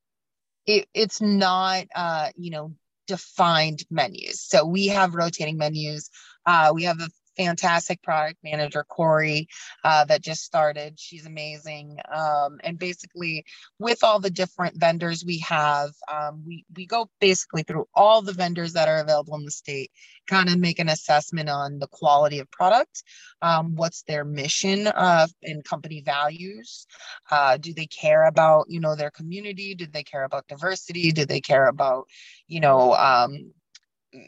it, 0.66 0.88
it's 0.94 1.20
not 1.20 1.84
uh, 1.94 2.28
you 2.36 2.50
know 2.50 2.72
defined 3.06 3.84
menus. 3.90 4.40
So 4.40 4.64
we 4.64 4.88
have 4.88 5.14
rotating 5.14 5.58
menus. 5.58 6.10
Uh, 6.46 6.72
we 6.74 6.84
have 6.84 7.00
a 7.00 7.08
fantastic 7.36 8.02
product 8.02 8.38
manager, 8.42 8.84
Corey, 8.84 9.48
uh, 9.84 10.04
that 10.04 10.22
just 10.22 10.44
started. 10.44 10.98
She's 10.98 11.26
amazing. 11.26 11.98
Um, 12.12 12.58
and 12.62 12.78
basically, 12.78 13.44
with 13.78 14.04
all 14.04 14.20
the 14.20 14.30
different 14.30 14.78
vendors 14.78 15.24
we 15.24 15.38
have, 15.38 15.90
um, 16.12 16.44
we, 16.46 16.64
we 16.76 16.86
go 16.86 17.08
basically 17.20 17.62
through 17.62 17.86
all 17.94 18.22
the 18.22 18.32
vendors 18.32 18.74
that 18.74 18.88
are 18.88 18.98
available 18.98 19.36
in 19.36 19.44
the 19.44 19.50
state, 19.50 19.90
kind 20.26 20.48
of 20.48 20.58
make 20.58 20.78
an 20.78 20.88
assessment 20.88 21.48
on 21.48 21.78
the 21.78 21.88
quality 21.88 22.38
of 22.38 22.50
product, 22.50 23.02
um, 23.40 23.74
what's 23.74 24.02
their 24.02 24.24
mission 24.24 24.86
uh, 24.86 25.26
and 25.42 25.64
company 25.64 26.02
values. 26.04 26.86
Uh, 27.30 27.56
do 27.56 27.72
they 27.74 27.86
care 27.86 28.26
about, 28.26 28.66
you 28.68 28.80
know, 28.80 28.94
their 28.94 29.10
community? 29.10 29.74
Do 29.74 29.86
they 29.86 30.04
care 30.04 30.24
about 30.24 30.46
diversity? 30.48 31.12
Do 31.12 31.26
they 31.26 31.40
care 31.40 31.66
about, 31.66 32.06
you 32.46 32.60
know, 32.60 32.94
um, 32.94 33.52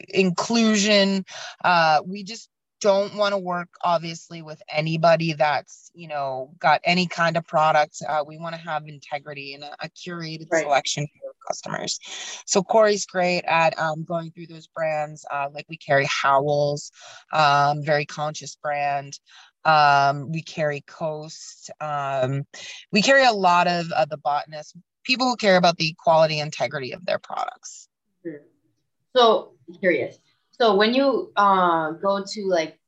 inclusion 0.09 1.25
uh, 1.63 2.01
we 2.05 2.23
just 2.23 2.49
don't 2.85 3.15
want 3.15 3.33
to 3.33 3.37
work 3.39 3.69
obviously 3.81 4.43
with 4.43 4.61
anybody 4.69 5.33
that's 5.33 5.89
you 5.95 6.07
know 6.07 6.53
got 6.59 6.79
any 6.83 7.07
kind 7.07 7.35
of 7.35 7.43
product 7.47 7.97
uh, 8.07 8.23
we 8.25 8.37
want 8.37 8.53
to 8.53 8.61
have 8.61 8.87
integrity 8.87 9.55
and 9.55 9.63
a, 9.63 9.75
a 9.81 9.89
curated 9.89 10.45
right. 10.51 10.61
selection 10.61 11.07
for 11.07 11.31
customers 11.47 11.99
so 12.45 12.61
corey's 12.61 13.07
great 13.07 13.43
at 13.45 13.77
um, 13.79 14.03
going 14.03 14.29
through 14.29 14.45
those 14.45 14.67
brands 14.67 15.25
uh, 15.31 15.49
like 15.51 15.65
we 15.67 15.77
carry 15.77 16.05
howells 16.05 16.91
um, 17.33 17.81
very 17.83 18.05
conscious 18.05 18.55
brand 18.61 19.17
um, 19.63 20.31
we 20.31 20.43
carry 20.43 20.81
coast 20.81 21.71
um, 21.81 22.43
we 22.91 23.01
carry 23.01 23.25
a 23.25 23.31
lot 23.31 23.65
of 23.65 23.91
uh, 23.93 24.05
the 24.05 24.17
botanists 24.17 24.75
people 25.03 25.27
who 25.27 25.35
care 25.35 25.57
about 25.57 25.77
the 25.77 25.95
quality 25.97 26.37
integrity 26.37 26.91
of 26.91 27.03
their 27.03 27.17
products 27.17 27.87
mm-hmm. 28.23 28.43
so 29.15 29.53
curious 29.79 30.19
so 30.59 30.75
when 30.75 30.93
you 30.93 31.31
uh, 31.35 31.91
go 31.91 32.23
to 32.25 32.45
like 32.47 32.79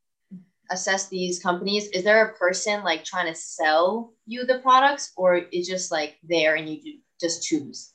assess 0.70 1.08
these 1.08 1.42
companies, 1.42 1.88
is 1.88 2.04
there 2.04 2.26
a 2.26 2.34
person 2.34 2.82
like 2.82 3.04
trying 3.04 3.26
to 3.26 3.38
sell 3.38 4.12
you 4.26 4.44
the 4.44 4.58
products, 4.60 5.12
or 5.16 5.36
is 5.36 5.68
just 5.68 5.92
like 5.92 6.16
there 6.22 6.54
and 6.54 6.68
you 6.68 7.00
just 7.20 7.42
choose? 7.42 7.92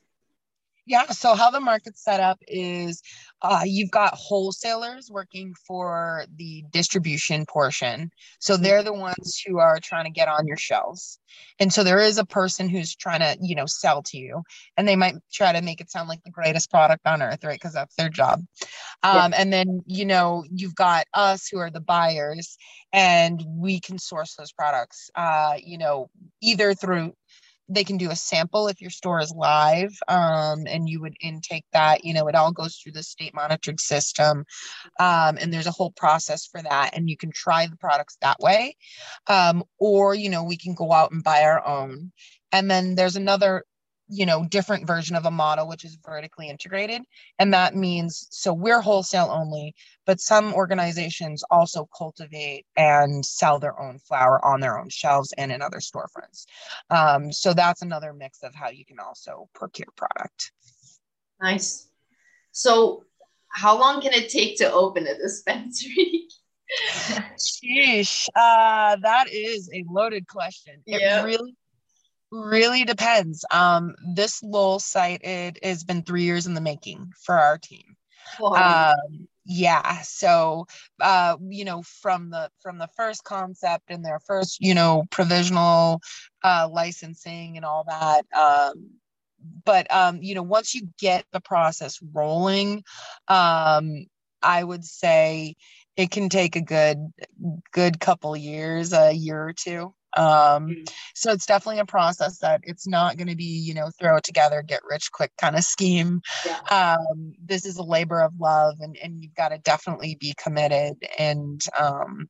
Yeah. 0.86 1.06
So 1.08 1.34
how 1.34 1.50
the 1.50 1.62
market's 1.62 2.04
set 2.04 2.20
up 2.20 2.40
is 2.46 3.02
uh, 3.42 3.62
you've 3.64 3.92
got 3.92 4.14
wholesalers 4.16 5.10
working 5.10 5.54
for 5.66 6.26
the 6.36 6.64
distribution 6.72 7.46
portion. 7.46 8.12
So 8.40 8.54
mm-hmm. 8.54 8.64
they're 8.64 8.84
the 8.84 8.94
ones 8.94 9.42
who 9.46 9.60
are 9.60 9.80
trying 9.80 10.06
to 10.06 10.12
get 10.12 10.28
on 10.28 10.46
your 10.46 10.58
shelves. 10.58 11.20
And 11.60 11.72
so 11.72 11.84
there 11.84 12.00
is 12.00 12.18
a 12.18 12.26
person 12.26 12.68
who's 12.68 12.96
trying 12.96 13.22
to, 13.22 13.38
you 13.42 13.56
know, 13.56 13.66
sell 13.66 14.02
to 14.04 14.18
you. 14.18 14.44
And 14.76 14.86
they 14.86 14.98
might 14.98 15.16
try 15.32 15.54
to 15.54 15.62
make 15.62 15.80
it 15.80 15.90
sound 15.90 16.10
like 16.10 16.22
the 16.24 16.32
greatest 16.32 16.70
product 16.70 17.08
on 17.08 17.22
earth, 17.22 17.44
right? 17.46 17.56
Because 17.56 17.74
that's 17.74 17.96
their 17.96 18.10
job. 18.10 18.44
Um, 19.04 19.32
yeah. 19.32 19.42
And 19.42 19.54
then, 19.54 19.82
you 19.86 20.06
know, 20.06 20.44
you've 20.52 20.76
got 20.76 21.06
us 21.14 21.48
who 21.48 21.60
are 21.60 21.72
the 21.72 21.82
buyers, 21.82 22.58
and 22.92 23.44
we 23.48 23.80
can 23.80 23.98
source 24.00 24.36
those 24.36 24.52
products, 24.52 25.10
uh, 25.16 25.56
you 25.64 25.78
know, 25.78 26.10
either 26.42 26.74
through 26.74 27.14
they 27.70 27.84
can 27.84 27.98
do 27.98 28.12
a 28.12 28.16
sample 28.16 28.68
if 28.68 28.82
your 28.82 28.90
store 28.90 29.20
is 29.20 29.34
live 29.36 29.92
um, 30.08 30.66
and 30.68 30.90
you 30.90 31.00
would 31.02 31.16
intake 31.22 31.66
that 31.72 32.04
you 32.04 32.14
know 32.14 32.28
it 32.28 32.36
all 32.36 32.52
goes 32.52 32.76
through 32.76 32.92
the 32.92 33.04
state 33.04 33.34
monitored 33.34 33.80
system 33.80 34.46
um, 35.00 35.38
and 35.40 35.54
there's 35.54 35.68
a 35.68 35.72
whole 35.72 35.92
process 35.92 36.46
for 36.46 36.62
that 36.62 36.92
and 36.94 37.10
you 37.10 37.18
can 37.18 37.32
try 37.32 37.66
the 37.66 37.78
products 37.78 38.18
that 38.22 38.38
way 38.40 38.76
um, 39.28 39.64
or 39.80 40.14
you 40.14 40.30
know 40.30 40.44
we 40.44 40.58
can 40.58 40.74
go 40.76 40.92
out 40.92 41.12
and 41.12 41.24
buy 41.24 41.42
our 41.44 41.66
own 41.66 42.12
and 42.52 42.70
then 42.70 42.96
there's 42.96 43.16
another 43.16 43.64
you 44.10 44.26
know 44.26 44.46
different 44.46 44.86
version 44.86 45.16
of 45.16 45.26
a 45.26 45.32
model 45.32 45.68
which 45.68 45.86
is 45.86 45.98
vertically 46.06 46.50
integrated. 46.50 47.02
And 47.40 47.54
that 47.54 47.76
means 47.76 48.28
so 48.32 48.54
we're 48.54 48.82
wholesale 48.82 49.30
only 49.32 49.76
but 50.06 50.20
some 50.20 50.54
organizations 50.54 51.44
also 51.50 51.88
cultivate 51.98 52.66
and 52.76 53.26
sell 53.26 53.60
their 53.60 53.80
own 53.80 54.00
flower 54.00 54.44
on 54.46 54.60
their 54.60 54.80
own 54.80 54.90
shelves 54.90 55.34
and 55.38 55.52
in 55.52 55.62
other 55.62 55.78
storefronts. 55.78 56.46
Um, 56.90 57.32
so 57.32 57.54
that's 57.54 57.82
another 57.82 58.14
mix 58.14 58.44
of 58.44 58.54
how 58.54 58.70
you 58.70 58.86
can 58.86 59.00
also 59.00 59.50
procure 59.54 59.88
product. 59.96 60.52
Nice. 61.42 61.88
So 62.52 63.06
how 63.50 63.80
long 63.80 64.02
can 64.02 64.14
it 64.14 64.30
take 64.30 64.58
to 64.58 64.72
open 64.72 65.08
a 65.08 65.18
dispensary? 65.18 66.28
Sheesh, 67.38 68.28
uh, 68.36 68.96
that 69.02 69.28
is 69.32 69.70
a 69.74 69.84
loaded 69.90 70.28
question. 70.28 70.82
It 70.86 71.02
yeah. 71.02 71.24
really 71.24 71.56
really 72.34 72.84
depends. 72.84 73.46
Um, 73.52 73.96
this 74.14 74.42
Lowell 74.44 74.80
site 74.80 75.24
it 75.24 75.64
has 75.64 75.84
been 75.84 76.04
three 76.04 76.24
years 76.24 76.48
in 76.48 76.54
the 76.54 76.62
making 76.62 77.14
for 77.24 77.36
our 77.36 77.58
team. 77.58 77.96
Um, 78.56 79.28
yeah, 79.46 80.02
so 80.02 80.66
uh, 81.00 81.38
you 81.50 81.66
know, 81.66 81.84
from 81.84 82.30
the 82.30 82.50
from 82.62 82.78
the 82.78 82.88
first 82.96 83.24
concept 83.24 83.86
and 83.90 84.04
their 84.04 84.20
first, 84.20 84.60
you 84.62 84.74
know, 84.74 85.04
provisional 85.12 86.02
uh, 86.44 86.68
licensing 86.72 87.58
and 87.58 87.66
all 87.66 87.84
that. 87.88 88.26
Um, 88.34 88.92
but 89.66 89.94
um, 89.94 90.20
you 90.22 90.36
know, 90.36 90.44
once 90.44 90.74
you 90.74 90.88
get 91.00 91.26
the 91.32 91.42
process 91.42 92.00
rolling, 92.14 92.84
um, 93.28 94.06
I 94.42 94.64
would 94.64 94.86
say 94.86 95.56
it 95.96 96.10
can 96.10 96.30
take 96.30 96.56
a 96.56 96.62
good 96.62 96.98
good 97.72 98.00
couple 98.00 98.36
years 98.36 98.94
a 98.94 99.12
year 99.12 99.48
or 99.48 99.54
two 99.54 99.94
um 100.18 100.68
mm-hmm. 100.68 100.84
so 101.16 101.32
it's 101.32 101.46
definitely 101.46 101.80
a 101.80 101.86
process 101.86 102.40
that 102.40 102.62
it's 102.64 102.88
not 102.88 103.18
going 103.18 103.28
to 103.28 103.36
be 103.36 103.44
you 103.44 103.74
know 103.74 103.90
throw 104.00 104.18
it 104.18 104.24
together 104.24 104.62
get 104.62 104.82
rich 104.90 105.12
quick 105.12 105.32
kind 105.40 105.56
of 105.56 105.64
scheme 105.64 106.22
yeah. 106.46 106.60
um 106.70 107.34
this 107.44 107.66
is 107.66 107.78
a 107.78 107.84
labor 107.84 108.22
of 108.22 108.34
love 108.40 108.76
and 108.80 108.98
and 109.02 109.24
you've 109.24 109.36
got 109.36 109.50
to 109.50 109.58
definitely 109.60 110.16
be 110.20 110.34
committed 110.38 110.96
and 111.18 111.66
um 111.78 112.28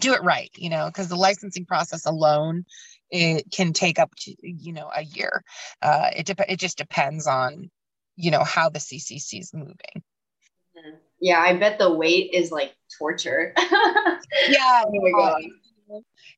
do 0.00 0.14
it 0.14 0.22
right 0.22 0.50
you 0.56 0.68
know 0.68 0.86
because 0.86 1.08
the 1.08 1.16
licensing 1.16 1.64
process 1.64 2.06
alone 2.06 2.64
it 3.10 3.44
can 3.52 3.72
take 3.72 3.98
up 3.98 4.10
to 4.16 4.34
you 4.42 4.72
know 4.72 4.90
a 4.94 5.02
year 5.02 5.42
uh 5.82 6.08
it, 6.16 6.26
de- 6.26 6.52
it 6.52 6.58
just 6.58 6.78
depends 6.78 7.26
on 7.26 7.70
you 8.16 8.30
know 8.30 8.44
how 8.44 8.68
the 8.68 8.78
ccc 8.78 9.40
is 9.40 9.52
moving 9.54 9.76
mm-hmm. 9.96 10.96
yeah 11.20 11.38
i 11.38 11.56
bet 11.56 11.78
the 11.78 11.92
wait 11.92 12.30
is 12.32 12.50
like 12.50 12.74
torture 12.98 13.52
yeah 13.58 14.82
oh 14.84 14.90
my 14.92 15.10
god 15.10 15.42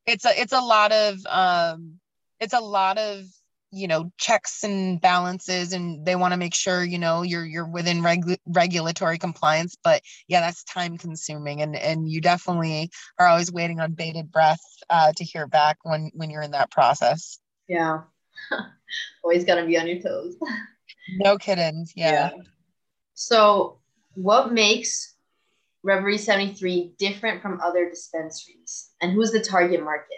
it's 0.05 0.25
a 0.25 0.39
it's 0.39 0.53
a 0.53 0.61
lot 0.61 0.91
of 0.91 1.17
um 1.29 1.99
it's 2.39 2.53
a 2.53 2.59
lot 2.59 2.97
of 2.97 3.23
you 3.71 3.87
know 3.87 4.11
checks 4.19 4.63
and 4.63 5.01
balances 5.01 5.73
and 5.73 6.05
they 6.05 6.15
want 6.15 6.31
to 6.31 6.37
make 6.37 6.53
sure 6.53 6.83
you 6.83 6.99
know 6.99 7.23
you're 7.23 7.45
you're 7.45 7.67
within 7.67 8.01
regu- 8.01 8.37
regulatory 8.45 9.17
compliance 9.17 9.75
but 9.83 10.01
yeah 10.27 10.41
that's 10.41 10.63
time 10.65 10.95
consuming 10.95 11.61
and 11.61 11.75
and 11.75 12.07
you 12.07 12.21
definitely 12.21 12.91
are 13.17 13.27
always 13.27 13.51
waiting 13.51 13.79
on 13.79 13.93
bated 13.93 14.31
breath 14.31 14.61
uh, 14.89 15.11
to 15.15 15.23
hear 15.23 15.47
back 15.47 15.77
when 15.83 16.11
when 16.13 16.29
you're 16.29 16.41
in 16.41 16.51
that 16.51 16.71
process. 16.71 17.39
Yeah. 17.67 18.01
Always 19.23 19.45
got 19.45 19.55
to 19.55 19.65
be 19.65 19.77
on 19.77 19.87
your 19.87 20.01
toes. 20.01 20.35
No 21.17 21.37
kidding. 21.37 21.85
Yeah. 21.95 22.11
yeah. 22.11 22.29
So 23.13 23.79
what 24.15 24.53
makes 24.53 25.15
reverie 25.83 26.17
73 26.17 26.93
different 26.97 27.41
from 27.41 27.59
other 27.61 27.89
dispensaries 27.89 28.91
and 29.03 29.11
who's 29.11 29.31
the 29.31 29.41
target 29.41 29.83
market? 29.83 30.17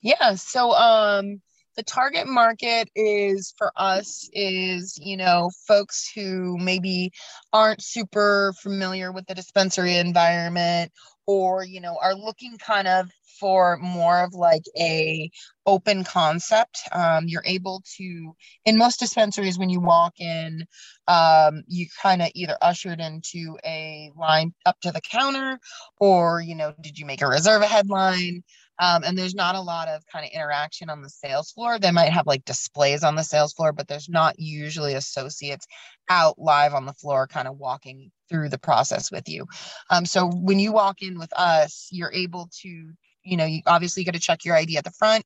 Yeah 0.00 0.34
so 0.34 0.72
um 0.72 1.40
the 1.76 1.82
target 1.82 2.26
market 2.26 2.88
is 2.94 3.54
for 3.58 3.72
us 3.76 4.28
is 4.32 4.98
you 5.00 5.16
know 5.16 5.50
folks 5.66 6.10
who 6.14 6.56
maybe 6.58 7.12
aren't 7.52 7.82
super 7.82 8.52
familiar 8.60 9.12
with 9.12 9.26
the 9.26 9.34
dispensary 9.34 9.96
environment 9.96 10.92
or 11.26 11.64
you 11.64 11.80
know 11.80 11.96
are 12.02 12.14
looking 12.14 12.56
kind 12.58 12.88
of 12.88 13.10
for 13.40 13.78
more 13.78 14.22
of 14.22 14.32
like 14.32 14.64
a 14.78 15.30
open 15.66 16.04
concept 16.04 16.80
um, 16.92 17.24
you're 17.26 17.44
able 17.44 17.82
to 17.96 18.34
in 18.64 18.78
most 18.78 19.00
dispensaries 19.00 19.58
when 19.58 19.70
you 19.70 19.80
walk 19.80 20.14
in 20.20 20.64
um, 21.08 21.62
you 21.66 21.86
kind 22.00 22.22
of 22.22 22.30
either 22.34 22.56
ushered 22.62 23.00
into 23.00 23.58
a 23.64 24.10
line 24.16 24.52
up 24.66 24.78
to 24.80 24.92
the 24.92 25.00
counter 25.00 25.58
or 25.98 26.40
you 26.40 26.54
know 26.54 26.74
did 26.80 26.98
you 26.98 27.06
make 27.06 27.22
a 27.22 27.26
reserve 27.26 27.62
a 27.62 27.66
headline 27.66 28.42
um, 28.80 29.04
and 29.04 29.16
there's 29.16 29.34
not 29.34 29.54
a 29.54 29.60
lot 29.60 29.88
of 29.88 30.04
kind 30.06 30.24
of 30.24 30.32
interaction 30.32 30.90
on 30.90 31.02
the 31.02 31.08
sales 31.08 31.52
floor. 31.52 31.78
They 31.78 31.90
might 31.90 32.12
have 32.12 32.26
like 32.26 32.44
displays 32.44 33.04
on 33.04 33.14
the 33.14 33.22
sales 33.22 33.52
floor, 33.52 33.72
but 33.72 33.88
there's 33.88 34.08
not 34.08 34.38
usually 34.38 34.94
associates 34.94 35.66
out 36.08 36.38
live 36.38 36.74
on 36.74 36.86
the 36.86 36.92
floor, 36.92 37.26
kind 37.26 37.48
of 37.48 37.58
walking 37.58 38.10
through 38.28 38.48
the 38.48 38.58
process 38.58 39.10
with 39.10 39.28
you. 39.28 39.46
Um, 39.90 40.04
so 40.04 40.28
when 40.28 40.58
you 40.58 40.72
walk 40.72 41.02
in 41.02 41.18
with 41.18 41.32
us, 41.34 41.88
you're 41.90 42.12
able 42.12 42.48
to 42.62 42.92
you 43.24 43.36
know, 43.36 43.44
you 43.44 43.60
obviously 43.66 44.04
got 44.04 44.14
to 44.14 44.20
check 44.20 44.44
your 44.44 44.56
ID 44.56 44.76
at 44.76 44.84
the 44.84 44.90
front, 44.90 45.24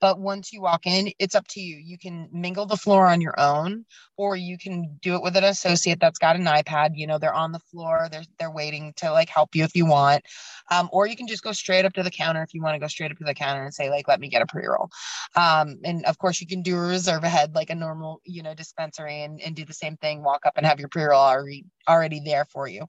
but 0.00 0.18
once 0.20 0.52
you 0.52 0.60
walk 0.62 0.86
in, 0.86 1.12
it's 1.18 1.34
up 1.34 1.46
to 1.48 1.60
you. 1.60 1.76
You 1.76 1.98
can 1.98 2.28
mingle 2.32 2.66
the 2.66 2.76
floor 2.76 3.06
on 3.06 3.20
your 3.20 3.38
own, 3.38 3.84
or 4.16 4.36
you 4.36 4.58
can 4.58 4.98
do 5.02 5.14
it 5.14 5.22
with 5.22 5.36
an 5.36 5.44
associate 5.44 5.98
that's 6.00 6.18
got 6.18 6.36
an 6.36 6.44
iPad. 6.46 6.90
You 6.94 7.06
know, 7.06 7.18
they're 7.18 7.34
on 7.34 7.52
the 7.52 7.58
floor, 7.58 8.08
they're 8.10 8.24
they're 8.38 8.50
waiting 8.50 8.92
to 8.96 9.10
like 9.12 9.28
help 9.28 9.54
you 9.54 9.64
if 9.64 9.74
you 9.74 9.86
want, 9.86 10.24
um, 10.70 10.88
or 10.92 11.06
you 11.06 11.16
can 11.16 11.26
just 11.26 11.42
go 11.42 11.52
straight 11.52 11.84
up 11.84 11.92
to 11.94 12.02
the 12.02 12.10
counter 12.10 12.42
if 12.42 12.54
you 12.54 12.62
want 12.62 12.74
to 12.74 12.80
go 12.80 12.88
straight 12.88 13.10
up 13.10 13.18
to 13.18 13.24
the 13.24 13.34
counter 13.34 13.64
and 13.64 13.74
say 13.74 13.90
like, 13.90 14.08
let 14.08 14.20
me 14.20 14.28
get 14.28 14.42
a 14.42 14.46
pre 14.46 14.66
roll. 14.66 14.88
Um, 15.36 15.78
and 15.84 16.04
of 16.06 16.18
course, 16.18 16.40
you 16.40 16.46
can 16.46 16.62
do 16.62 16.76
a 16.76 16.80
reserve 16.80 17.24
ahead 17.24 17.54
like 17.54 17.70
a 17.70 17.74
normal 17.74 18.20
you 18.24 18.42
know 18.42 18.54
dispensary 18.54 19.22
and 19.22 19.40
and 19.40 19.56
do 19.56 19.64
the 19.64 19.74
same 19.74 19.96
thing. 19.96 20.22
Walk 20.22 20.46
up 20.46 20.54
and 20.56 20.66
have 20.66 20.80
your 20.80 20.88
pre 20.88 21.04
roll 21.04 21.20
already 21.20 21.64
already 21.88 22.20
there 22.24 22.44
for 22.44 22.68
you. 22.68 22.86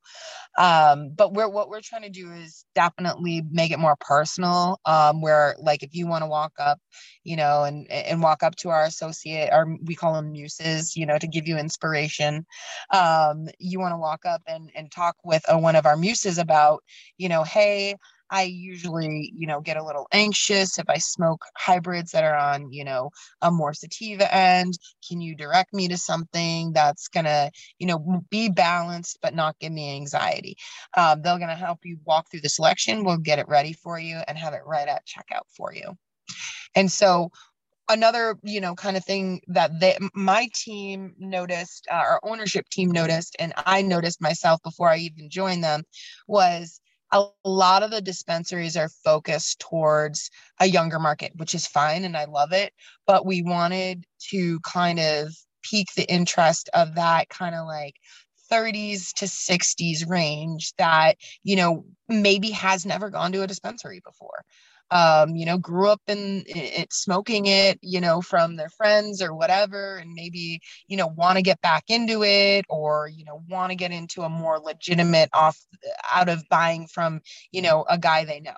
Um, 0.57 1.11
but 1.15 1.33
we're 1.33 1.49
what 1.49 1.69
we're 1.69 1.81
trying 1.81 2.03
to 2.03 2.09
do 2.09 2.31
is 2.31 2.65
definitely 2.75 3.43
make 3.51 3.71
it 3.71 3.79
more 3.79 3.95
personal. 3.99 4.50
Um, 4.85 5.21
where 5.21 5.55
like 5.59 5.83
if 5.83 5.95
you 5.95 6.07
want 6.07 6.23
to 6.23 6.27
walk 6.29 6.53
up, 6.59 6.79
you 7.23 7.35
know, 7.35 7.63
and 7.63 7.89
and 7.89 8.21
walk 8.21 8.43
up 8.43 8.55
to 8.57 8.69
our 8.69 8.83
associate, 8.83 9.51
our 9.51 9.67
we 9.83 9.95
call 9.95 10.13
them 10.13 10.31
muses, 10.31 10.95
you 10.95 11.05
know, 11.05 11.17
to 11.17 11.27
give 11.27 11.47
you 11.47 11.57
inspiration. 11.57 12.45
Um, 12.91 13.47
you 13.59 13.79
want 13.79 13.93
to 13.93 13.97
walk 13.97 14.25
up 14.25 14.41
and 14.47 14.71
and 14.75 14.91
talk 14.91 15.15
with 15.23 15.43
a, 15.47 15.57
one 15.57 15.75
of 15.75 15.85
our 15.85 15.97
muses 15.97 16.37
about, 16.37 16.83
you 17.17 17.29
know, 17.29 17.43
hey, 17.43 17.95
I 18.31 18.43
usually, 18.43 19.33
you 19.37 19.45
know, 19.45 19.59
get 19.59 19.75
a 19.75 19.83
little 19.83 20.07
anxious 20.13 20.79
if 20.79 20.89
I 20.89 20.97
smoke 20.97 21.43
hybrids 21.57 22.11
that 22.11 22.23
are 22.23 22.35
on, 22.35 22.71
you 22.71 22.85
know, 22.85 23.11
a 23.41 23.51
more 23.51 23.73
sativa 23.73 24.33
end. 24.33 24.79
Can 25.07 25.19
you 25.19 25.35
direct 25.35 25.73
me 25.73 25.89
to 25.89 25.97
something 25.97 26.71
that's 26.71 27.09
gonna, 27.09 27.51
you 27.77 27.87
know, 27.87 28.23
be 28.29 28.47
balanced 28.47 29.19
but 29.21 29.35
not 29.35 29.59
give 29.59 29.73
me 29.73 29.95
anxiety? 29.95 30.55
Um, 30.95 31.21
they're 31.21 31.39
gonna 31.39 31.55
help 31.55 31.79
you 31.83 31.97
walk 32.05 32.31
through 32.31 32.41
the 32.41 32.49
selection. 32.49 33.03
We'll 33.03 33.17
get 33.17 33.39
it 33.39 33.49
ready 33.49 33.73
for 33.73 33.99
you 33.99 34.21
and 34.27 34.37
have 34.37 34.53
it 34.53 34.61
right 34.65 34.87
at 34.87 35.05
checkout 35.05 35.47
for 35.55 35.73
you. 35.73 35.97
And 36.73 36.89
so 36.89 37.31
another 37.89 38.37
you 38.43 38.61
know 38.61 38.73
kind 38.75 38.95
of 38.95 39.03
thing 39.03 39.41
that 39.47 39.79
they, 39.79 39.97
my 40.13 40.47
team 40.53 41.13
noticed 41.17 41.87
uh, 41.91 41.95
our 41.95 42.19
ownership 42.23 42.67
team 42.69 42.89
noticed 42.89 43.35
and 43.39 43.53
i 43.65 43.81
noticed 43.81 44.21
myself 44.21 44.61
before 44.63 44.87
i 44.87 44.97
even 44.97 45.29
joined 45.29 45.63
them 45.63 45.83
was 46.27 46.79
a 47.11 47.25
lot 47.43 47.83
of 47.83 47.91
the 47.91 48.01
dispensaries 48.01 48.77
are 48.77 48.89
focused 49.03 49.59
towards 49.59 50.29
a 50.59 50.65
younger 50.65 50.99
market, 50.99 51.33
which 51.35 51.53
is 51.55 51.67
fine 51.67 52.03
and 52.05 52.15
I 52.17 52.25
love 52.25 52.53
it. 52.53 52.73
But 53.05 53.25
we 53.25 53.41
wanted 53.41 54.05
to 54.29 54.59
kind 54.61 54.99
of 54.99 55.33
pique 55.63 55.93
the 55.95 56.09
interest 56.11 56.69
of 56.73 56.95
that 56.95 57.29
kind 57.29 57.55
of 57.55 57.67
like 57.67 57.95
30s 58.49 59.13
to 59.13 59.27
60s 59.27 60.05
range 60.07 60.73
that, 60.77 61.17
you 61.43 61.55
know, 61.55 61.85
maybe 62.09 62.51
has 62.51 62.85
never 62.85 63.09
gone 63.09 63.31
to 63.33 63.43
a 63.43 63.47
dispensary 63.47 64.01
before 64.05 64.43
um, 64.91 65.37
you 65.37 65.45
know, 65.45 65.57
grew 65.57 65.87
up 65.87 66.01
in 66.07 66.43
it, 66.45 66.91
smoking 66.91 67.45
it, 67.45 67.79
you 67.81 68.01
know, 68.01 68.21
from 68.21 68.57
their 68.57 68.69
friends 68.69 69.21
or 69.21 69.33
whatever, 69.33 69.95
and 69.95 70.13
maybe, 70.13 70.59
you 70.87 70.97
know, 70.97 71.07
want 71.07 71.37
to 71.37 71.41
get 71.41 71.61
back 71.61 71.85
into 71.87 72.23
it 72.23 72.65
or, 72.67 73.07
you 73.07 73.23
know, 73.23 73.41
want 73.49 73.71
to 73.71 73.75
get 73.75 73.91
into 73.91 74.23
a 74.23 74.29
more 74.29 74.59
legitimate 74.59 75.29
off 75.33 75.57
out 76.13 76.27
of 76.27 76.43
buying 76.49 76.87
from, 76.87 77.21
you 77.51 77.61
know, 77.61 77.85
a 77.89 77.97
guy 77.97 78.25
they 78.25 78.41
know. 78.41 78.51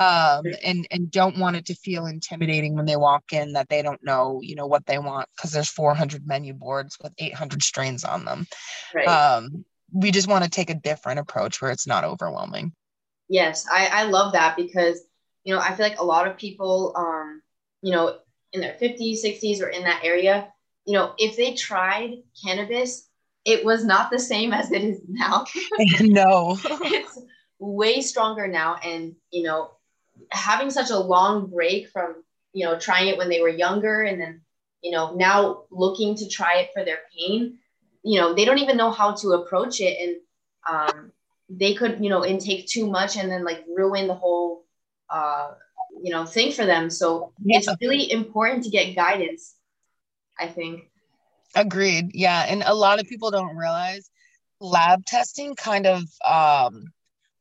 Um, 0.00 0.44
and 0.64 0.86
and 0.90 1.10
don't 1.10 1.38
want 1.38 1.56
it 1.56 1.66
to 1.66 1.74
feel 1.74 2.06
intimidating 2.06 2.74
when 2.74 2.86
they 2.86 2.96
walk 2.96 3.24
in 3.32 3.54
that 3.54 3.68
they 3.68 3.82
don't 3.82 3.98
know 4.04 4.38
you 4.40 4.54
know 4.54 4.68
what 4.68 4.86
they 4.86 4.96
want 4.96 5.28
because 5.34 5.50
there's 5.50 5.68
400 5.68 6.24
menu 6.24 6.54
boards 6.54 6.96
with 7.02 7.12
800 7.18 7.64
strains 7.64 8.04
on 8.04 8.24
them 8.24 8.46
right. 8.94 9.08
um, 9.08 9.64
we 9.92 10.12
just 10.12 10.28
want 10.28 10.44
to 10.44 10.50
take 10.50 10.70
a 10.70 10.76
different 10.76 11.18
approach 11.18 11.60
where 11.60 11.72
it's 11.72 11.88
not 11.88 12.04
overwhelming 12.04 12.70
yes 13.28 13.66
I, 13.72 13.88
I 13.88 14.02
love 14.04 14.34
that 14.34 14.56
because 14.56 15.02
you 15.44 15.54
know, 15.54 15.60
I 15.60 15.74
feel 15.74 15.86
like 15.86 15.98
a 15.98 16.04
lot 16.04 16.26
of 16.26 16.36
people, 16.36 16.94
um, 16.96 17.42
you 17.82 17.92
know, 17.92 18.18
in 18.52 18.60
their 18.60 18.74
50s, 18.74 19.24
60s, 19.24 19.62
or 19.62 19.68
in 19.68 19.84
that 19.84 20.02
area, 20.04 20.48
you 20.84 20.94
know, 20.94 21.14
if 21.18 21.36
they 21.36 21.54
tried 21.54 22.22
cannabis, 22.44 23.08
it 23.44 23.64
was 23.64 23.84
not 23.84 24.10
the 24.10 24.18
same 24.18 24.52
as 24.52 24.70
it 24.72 24.82
is 24.82 25.00
now. 25.08 25.44
no. 26.00 26.58
it's 26.64 27.18
way 27.58 28.00
stronger 28.00 28.46
now. 28.46 28.76
And, 28.76 29.14
you 29.30 29.42
know, 29.42 29.72
having 30.30 30.70
such 30.70 30.90
a 30.90 30.98
long 30.98 31.50
break 31.50 31.88
from, 31.88 32.24
you 32.52 32.64
know, 32.64 32.78
trying 32.78 33.08
it 33.08 33.18
when 33.18 33.28
they 33.28 33.40
were 33.40 33.48
younger 33.48 34.02
and 34.02 34.20
then, 34.20 34.40
you 34.82 34.90
know, 34.90 35.14
now 35.14 35.64
looking 35.70 36.14
to 36.16 36.28
try 36.28 36.58
it 36.58 36.70
for 36.72 36.84
their 36.84 36.98
pain, 37.16 37.58
you 38.02 38.20
know, 38.20 38.34
they 38.34 38.44
don't 38.44 38.58
even 38.58 38.76
know 38.76 38.90
how 38.90 39.14
to 39.14 39.32
approach 39.32 39.80
it. 39.80 39.98
And 40.00 40.16
um, 40.68 41.12
they 41.48 41.74
could, 41.74 42.02
you 42.02 42.10
know, 42.10 42.24
intake 42.24 42.66
too 42.66 42.88
much 42.90 43.16
and 43.16 43.30
then 43.30 43.44
like 43.44 43.64
ruin 43.68 44.06
the 44.06 44.14
whole 44.14 44.64
uh, 45.10 45.52
you 46.02 46.12
know 46.12 46.24
thing 46.24 46.52
for 46.52 46.66
them. 46.66 46.90
So 46.90 47.32
yeah. 47.44 47.58
it's 47.58 47.68
really 47.80 48.10
important 48.10 48.64
to 48.64 48.70
get 48.70 48.94
guidance. 48.94 49.54
I 50.38 50.46
think. 50.46 50.90
Agreed. 51.54 52.10
Yeah, 52.14 52.44
and 52.48 52.62
a 52.64 52.74
lot 52.74 53.00
of 53.00 53.08
people 53.08 53.30
don't 53.30 53.56
realize 53.56 54.08
lab 54.60 55.04
testing 55.04 55.54
kind 55.54 55.86
of 55.86 56.02
um, 56.26 56.92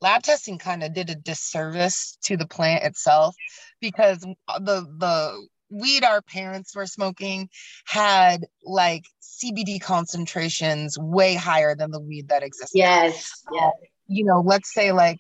lab 0.01 0.23
testing 0.23 0.57
kind 0.57 0.83
of 0.83 0.93
did 0.93 1.09
a 1.09 1.15
disservice 1.15 2.17
to 2.23 2.37
the 2.37 2.47
plant 2.47 2.83
itself 2.83 3.35
because 3.81 4.19
the 4.19 4.87
the 4.97 5.47
weed 5.69 6.03
our 6.03 6.21
parents 6.21 6.75
were 6.75 6.85
smoking 6.85 7.49
had 7.85 8.45
like 8.63 9.03
CBD 9.21 9.81
concentrations 9.81 10.97
way 10.97 11.35
higher 11.35 11.75
than 11.75 11.91
the 11.91 11.99
weed 11.99 12.29
that 12.29 12.43
exists. 12.43 12.73
Yes. 12.73 13.43
Yeah. 13.51 13.71
You 14.07 14.25
know, 14.25 14.41
let's 14.41 14.73
say 14.73 14.91
like 14.91 15.17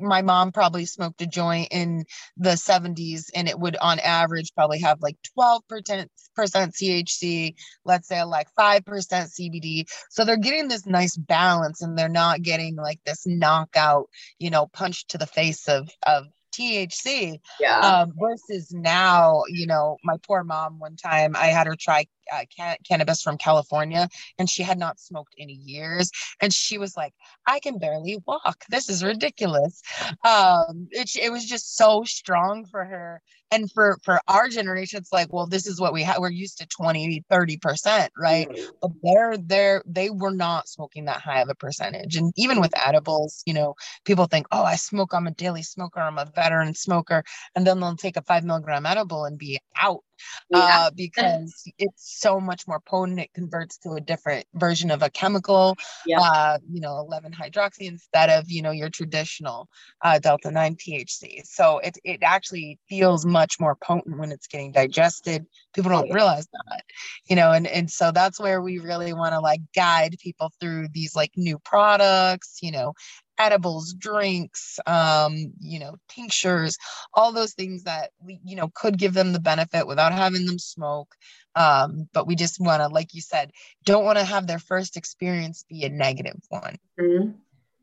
my 0.00 0.22
mom 0.22 0.52
probably 0.52 0.86
smoked 0.86 1.20
a 1.22 1.26
joint 1.26 1.68
in 1.70 2.04
the 2.36 2.50
70s 2.50 3.30
and 3.34 3.48
it 3.48 3.58
would 3.58 3.76
on 3.76 3.98
average 3.98 4.52
probably 4.54 4.80
have 4.80 5.00
like 5.00 5.16
12% 5.38 6.08
THC, 6.38 7.54
let's 7.84 8.08
say 8.08 8.22
like 8.24 8.48
5% 8.58 8.82
CBD. 8.82 9.84
So 10.10 10.24
they're 10.24 10.36
getting 10.36 10.68
this 10.68 10.86
nice 10.86 11.16
balance 11.16 11.82
and 11.82 11.98
they're 11.98 12.08
not 12.08 12.42
getting 12.42 12.76
like 12.76 13.00
this 13.04 13.26
knockout, 13.26 14.08
you 14.38 14.50
know, 14.50 14.66
punch 14.66 15.06
to 15.08 15.18
the 15.18 15.26
face 15.26 15.68
of 15.68 15.88
of 16.06 16.26
THC. 16.58 17.38
Yeah. 17.60 17.78
Um, 17.78 18.12
versus 18.18 18.72
now, 18.72 19.42
you 19.48 19.66
know, 19.66 19.96
my 20.04 20.16
poor 20.26 20.44
mom, 20.44 20.78
one 20.78 20.96
time 20.96 21.36
I 21.36 21.46
had 21.46 21.66
her 21.66 21.76
try 21.78 22.06
uh, 22.32 22.44
can- 22.54 22.76
cannabis 22.86 23.22
from 23.22 23.38
California 23.38 24.08
and 24.38 24.48
she 24.48 24.62
had 24.62 24.78
not 24.78 25.00
smoked 25.00 25.34
in 25.36 25.48
years. 25.48 26.10
And 26.40 26.52
she 26.52 26.78
was 26.78 26.96
like, 26.96 27.14
I 27.46 27.60
can 27.60 27.78
barely 27.78 28.18
walk. 28.26 28.64
This 28.68 28.88
is 28.88 29.04
ridiculous. 29.04 29.80
Um, 30.24 30.88
it, 30.90 31.10
it 31.20 31.32
was 31.32 31.44
just 31.44 31.76
so 31.76 32.04
strong 32.04 32.64
for 32.64 32.84
her 32.84 33.22
and 33.50 33.70
for 33.72 33.98
for 34.02 34.20
our 34.28 34.48
generation 34.48 34.98
it's 34.98 35.12
like 35.12 35.32
well 35.32 35.46
this 35.46 35.66
is 35.66 35.80
what 35.80 35.92
we 35.92 36.02
have 36.02 36.18
we're 36.18 36.30
used 36.30 36.58
to 36.58 36.66
20 36.66 37.24
30 37.30 37.56
percent 37.58 38.12
right 38.16 38.48
mm-hmm. 38.48 38.70
but 38.80 38.90
they're 39.02 39.36
they're 39.38 39.82
they 39.86 40.10
were 40.10 40.32
not 40.32 40.68
smoking 40.68 41.04
that 41.06 41.20
high 41.20 41.40
of 41.40 41.48
a 41.48 41.54
percentage 41.54 42.16
and 42.16 42.32
even 42.36 42.60
with 42.60 42.72
edibles 42.86 43.42
you 43.46 43.54
know 43.54 43.74
people 44.04 44.26
think 44.26 44.46
oh 44.52 44.64
i 44.64 44.76
smoke 44.76 45.12
i'm 45.14 45.26
a 45.26 45.32
daily 45.32 45.62
smoker 45.62 46.00
i'm 46.00 46.18
a 46.18 46.30
veteran 46.34 46.74
smoker 46.74 47.22
and 47.54 47.66
then 47.66 47.80
they'll 47.80 47.96
take 47.96 48.16
a 48.16 48.22
five 48.22 48.44
milligram 48.44 48.86
edible 48.86 49.24
and 49.24 49.38
be 49.38 49.58
out 49.80 50.02
yeah. 50.50 50.58
uh, 50.58 50.90
because 50.94 51.62
it's 51.78 52.17
so 52.18 52.40
much 52.40 52.66
more 52.66 52.80
potent. 52.80 53.20
It 53.20 53.32
converts 53.34 53.78
to 53.78 53.92
a 53.92 54.00
different 54.00 54.46
version 54.54 54.90
of 54.90 55.02
a 55.02 55.10
chemical, 55.10 55.76
yeah. 56.06 56.20
uh, 56.20 56.58
you 56.70 56.80
know, 56.80 56.98
11 56.98 57.32
hydroxy 57.32 57.82
instead 57.88 58.30
of, 58.30 58.50
you 58.50 58.62
know, 58.62 58.70
your 58.70 58.90
traditional 58.90 59.68
uh, 60.02 60.18
delta 60.18 60.50
9 60.50 60.76
THC. 60.76 61.42
So 61.44 61.78
it, 61.78 61.98
it 62.04 62.20
actually 62.22 62.78
feels 62.88 63.24
much 63.24 63.60
more 63.60 63.76
potent 63.76 64.18
when 64.18 64.32
it's 64.32 64.46
getting 64.46 64.72
digested. 64.72 65.46
People 65.74 65.90
don't 65.90 66.12
realize 66.12 66.46
that, 66.52 66.82
you 67.28 67.36
know, 67.36 67.52
and, 67.52 67.66
and 67.66 67.90
so 67.90 68.10
that's 68.12 68.40
where 68.40 68.60
we 68.60 68.78
really 68.78 69.12
want 69.12 69.32
to 69.34 69.40
like 69.40 69.60
guide 69.74 70.16
people 70.20 70.52
through 70.60 70.88
these 70.92 71.14
like 71.14 71.32
new 71.36 71.58
products, 71.58 72.58
you 72.62 72.72
know, 72.72 72.94
edibles, 73.38 73.94
drinks, 73.94 74.78
um, 74.86 75.52
you 75.60 75.78
know, 75.78 75.96
tinctures, 76.08 76.76
all 77.14 77.32
those 77.32 77.54
things 77.54 77.84
that 77.84 78.10
we, 78.24 78.40
you 78.44 78.56
know, 78.56 78.70
could 78.74 78.98
give 78.98 79.14
them 79.14 79.32
the 79.32 79.40
benefit 79.40 79.86
without 79.86 80.12
having 80.12 80.46
them 80.46 80.58
smoke. 80.58 81.14
Um, 81.54 82.08
but 82.12 82.26
we 82.26 82.36
just 82.36 82.60
want 82.60 82.82
to, 82.82 82.88
like 82.88 83.14
you 83.14 83.20
said, 83.20 83.50
don't 83.84 84.04
want 84.04 84.18
to 84.18 84.24
have 84.24 84.46
their 84.46 84.58
first 84.58 84.96
experience 84.96 85.64
be 85.68 85.84
a 85.84 85.88
negative 85.88 86.40
one. 86.48 86.76
Mm-hmm. 87.00 87.30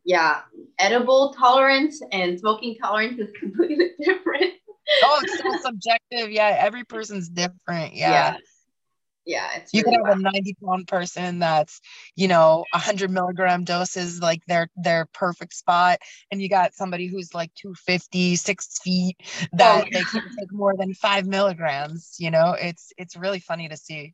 Yeah, 0.04 0.41
edible 0.78 1.34
tolerance 1.34 2.00
and 2.12 2.39
smoking 2.39 2.76
tolerance 2.82 3.20
is 3.20 3.32
completely 3.39 3.91
different. 4.00 4.54
oh, 5.04 5.22
it's 5.24 5.39
so 5.39 5.70
subjective. 5.70 6.32
Yeah, 6.32 6.56
every 6.60 6.84
person's 6.84 7.28
different. 7.30 7.96
Yeah. 7.96 8.12
yeah 8.12 8.38
yeah 9.25 9.59
you 9.73 9.81
really 9.85 9.97
could 9.97 10.07
have 10.07 10.19
a 10.19 10.21
90 10.21 10.55
pound 10.63 10.88
person 10.88 11.39
that's 11.39 11.81
you 12.15 12.27
know 12.27 12.63
100 12.71 13.09
milligram 13.09 13.63
doses 13.63 14.21
like 14.21 14.45
their 14.47 14.69
their 14.75 15.07
perfect 15.13 15.53
spot 15.53 15.99
and 16.31 16.41
you 16.41 16.49
got 16.49 16.73
somebody 16.73 17.07
who's 17.07 17.33
like 17.33 17.51
250 17.55 18.35
six 18.35 18.79
feet 18.79 19.17
that 19.53 19.83
oh, 19.83 19.88
yeah. 19.91 19.99
they 19.99 20.03
can 20.05 20.21
take 20.38 20.51
more 20.51 20.75
than 20.77 20.93
five 20.93 21.25
milligrams 21.25 22.15
you 22.19 22.31
know? 22.31 22.55
It's 22.59 22.91
it's 22.97 23.15
really 23.15 23.39
funny 23.39 23.67
to 23.69 23.77
see. 23.77 24.13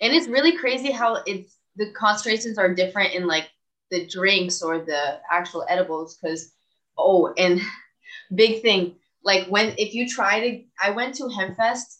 And 0.00 0.12
it's 0.12 0.28
really 0.28 0.56
crazy 0.56 0.90
how 0.90 1.22
it's 1.26 1.56
the 1.76 1.92
concentrations 1.92 2.58
are 2.58 2.74
different 2.74 3.14
in 3.14 3.26
like 3.26 3.48
the 3.90 4.06
drinks 4.06 4.62
or 4.62 4.78
the 4.78 5.20
actual 5.30 5.64
edibles 5.68 6.16
because 6.16 6.52
oh 6.96 7.32
and 7.36 7.60
big 8.34 8.62
thing 8.62 8.96
like 9.24 9.46
when 9.46 9.74
if 9.78 9.94
you 9.94 10.08
try 10.08 10.40
to 10.40 10.64
i 10.82 10.90
went 10.90 11.14
to 11.14 11.24
hempfest 11.24 11.96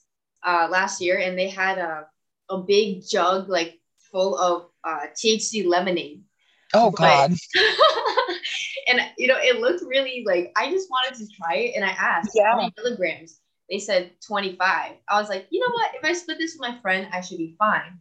uh, 0.46 0.68
last 0.70 1.00
year 1.00 1.18
and 1.18 1.38
they 1.38 1.48
had 1.48 1.78
a 1.78 2.06
a 2.50 2.58
big 2.58 3.06
jug 3.06 3.48
like 3.48 3.78
full 4.11 4.37
of 4.38 4.66
uh, 4.84 5.06
THC 5.14 5.66
lemonade. 5.66 6.22
Oh 6.74 6.90
God. 6.90 7.30
and 8.88 9.00
you 9.16 9.26
know, 9.26 9.38
it 9.38 9.61
looked 9.61 9.82
really 9.87 10.24
like 10.26 10.52
I 10.56 10.70
just 10.70 10.88
wanted 10.90 11.18
to 11.18 11.26
try 11.37 11.56
it 11.56 11.76
and 11.76 11.84
I 11.84 11.90
asked 11.90 12.32
yeah. 12.34 12.50
how 12.50 12.56
many 12.56 12.72
milligrams. 12.76 13.40
They 13.70 13.78
said 13.78 14.12
25. 14.26 14.92
I 15.08 15.20
was 15.20 15.28
like, 15.28 15.46
you 15.50 15.61
know 15.61 15.72
what? 15.72 15.90
If 15.94 16.04
I 16.04 16.14
split 16.14 16.38
this 16.38 16.56
with 16.58 16.70
my 16.70 16.80
friend, 16.80 17.06
I 17.12 17.20
should 17.20 17.38
be 17.38 17.54
fine. 17.58 17.98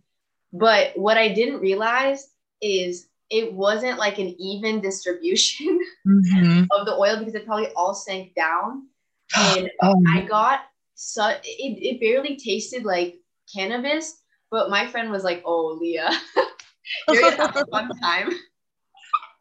But 0.54 0.98
what 0.98 1.18
I 1.18 1.34
didn't 1.34 1.60
realize 1.60 2.30
is 2.62 3.10
it 3.30 3.54
wasn't 3.54 4.00
like 4.00 4.18
an 4.18 4.34
even 4.40 4.80
distribution 4.80 5.80
mm-hmm. 6.08 6.64
of 6.72 6.86
the 6.86 6.94
oil 6.94 7.20
because 7.20 7.36
it 7.36 7.46
probably 7.46 7.70
all 7.76 7.94
sank 7.94 8.34
down. 8.36 8.88
And 9.38 9.70
oh. 9.84 10.02
I 10.08 10.22
got 10.22 10.62
so 10.96 11.28
it, 11.28 11.40
it 11.44 12.00
barely 12.00 12.38
tasted 12.38 12.84
like 12.84 13.18
cannabis, 13.54 14.22
but 14.52 14.70
my 14.70 14.88
friend 14.88 15.12
was 15.12 15.24
like, 15.24 15.44
"Oh, 15.46 15.78
Leah, 15.80 16.12
you're 17.10 17.22
gonna 17.22 17.36
have 17.36 17.56
a 17.56 17.66
fun 17.68 17.90
time." 18.02 18.32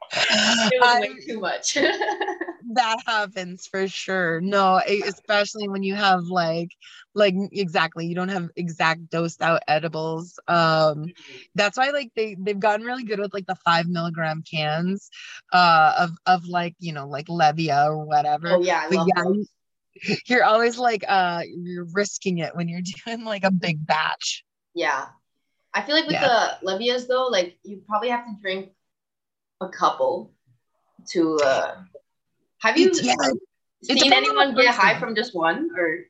it 0.13 0.81
was 0.81 1.01
way 1.01 1.27
too 1.27 1.41
much. 1.41 1.75
that 2.73 2.99
happens 3.07 3.67
for 3.67 3.89
sure. 3.89 4.41
No, 4.41 4.81
especially 5.05 5.69
when 5.69 5.83
you 5.83 5.95
have 5.95 6.25
like, 6.25 6.71
like 7.15 7.35
exactly, 7.53 8.07
you 8.07 8.15
don't 8.15 8.29
have 8.29 8.51
exact 8.57 9.11
dosed 9.11 9.43
out 9.43 9.63
edibles. 9.67 10.39
Um, 10.49 11.07
that's 11.55 11.77
why 11.77 11.91
like 11.91 12.13
they 12.15 12.37
they've 12.39 12.59
gotten 12.59 12.87
really 12.87 13.05
good 13.05 13.19
with 13.19 13.35
like 13.35 13.47
the 13.47 13.57
five 13.57 13.87
milligram 13.89 14.43
cans, 14.49 15.11
uh, 15.53 15.95
of 15.99 16.11
of 16.27 16.47
like 16.47 16.75
you 16.79 16.93
know 16.93 17.09
like 17.09 17.27
Levia 17.27 17.87
or 17.87 18.05
whatever. 18.05 18.53
Oh 18.53 18.63
yeah, 18.63 18.87
but 18.89 19.07
yeah. 19.07 19.23
Those. 19.25 19.49
You're 20.27 20.45
always 20.45 20.79
like 20.79 21.05
uh 21.09 21.41
you're 21.49 21.87
risking 21.93 22.39
it 22.39 22.55
when 22.55 22.69
you're 22.69 22.83
doing 23.07 23.25
like 23.25 23.45
a 23.45 23.51
big 23.51 23.85
batch. 23.87 24.45
Yeah. 24.77 25.07
I 25.75 25.83
feel 25.83 25.95
like 25.95 26.07
with 26.07 26.13
yeah. 26.13 26.55
the 26.63 26.67
Levias 26.67 27.09
though, 27.09 27.27
like 27.27 27.59
you 27.65 27.83
probably 27.89 28.11
have 28.11 28.27
to 28.27 28.37
drink 28.41 28.71
a 29.61 29.69
couple 29.69 30.33
to 31.13 31.39
uh 31.45 31.77
have 32.59 32.79
you 32.79 32.93
yeah. 33.03 33.15
seen 33.83 34.13
anyone 34.13 34.55
get 34.55 34.75
high 34.75 34.99
from 34.99 35.15
just 35.15 35.35
one 35.35 35.71
or 35.77 36.05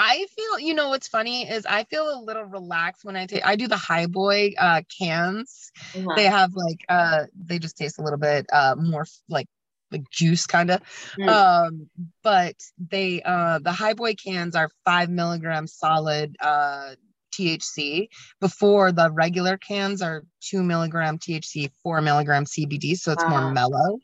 I 0.00 0.26
feel, 0.36 0.60
you 0.60 0.74
know, 0.74 0.90
what's 0.90 1.08
funny 1.08 1.50
is 1.50 1.66
I 1.66 1.82
feel 1.82 2.08
a 2.08 2.22
little 2.22 2.44
relaxed 2.44 3.04
when 3.04 3.16
I 3.16 3.26
take. 3.26 3.44
I 3.44 3.56
do 3.56 3.66
the 3.66 3.76
High 3.76 4.06
Boy 4.06 4.52
uh, 4.56 4.82
cans. 4.96 5.72
Uh-huh. 5.92 6.14
They 6.14 6.26
have 6.26 6.54
like, 6.54 6.78
uh, 6.88 7.24
they 7.36 7.58
just 7.58 7.76
taste 7.76 7.98
a 7.98 8.02
little 8.02 8.18
bit 8.18 8.46
uh, 8.52 8.76
more 8.78 9.06
like 9.28 9.48
like 9.90 10.08
juice 10.10 10.46
kind 10.46 10.70
of. 10.70 10.82
Mm. 11.18 11.28
Um, 11.28 11.90
but 12.22 12.54
they, 12.78 13.22
uh, 13.22 13.58
the 13.58 13.72
High 13.72 13.94
Boy 13.94 14.14
cans 14.14 14.54
are 14.54 14.70
five 14.84 15.10
milligrams 15.10 15.74
solid 15.74 16.36
uh, 16.40 16.94
THC 17.38 18.08
before 18.40 18.92
the 18.92 19.10
regular 19.10 19.56
cans 19.56 20.02
are 20.02 20.24
two 20.40 20.62
milligram 20.62 21.18
THC, 21.18 21.70
four 21.82 22.00
milligram 22.00 22.44
CBD. 22.44 22.96
So 22.96 23.12
it's 23.12 23.24
more 23.24 23.50
mellow. 23.50 23.98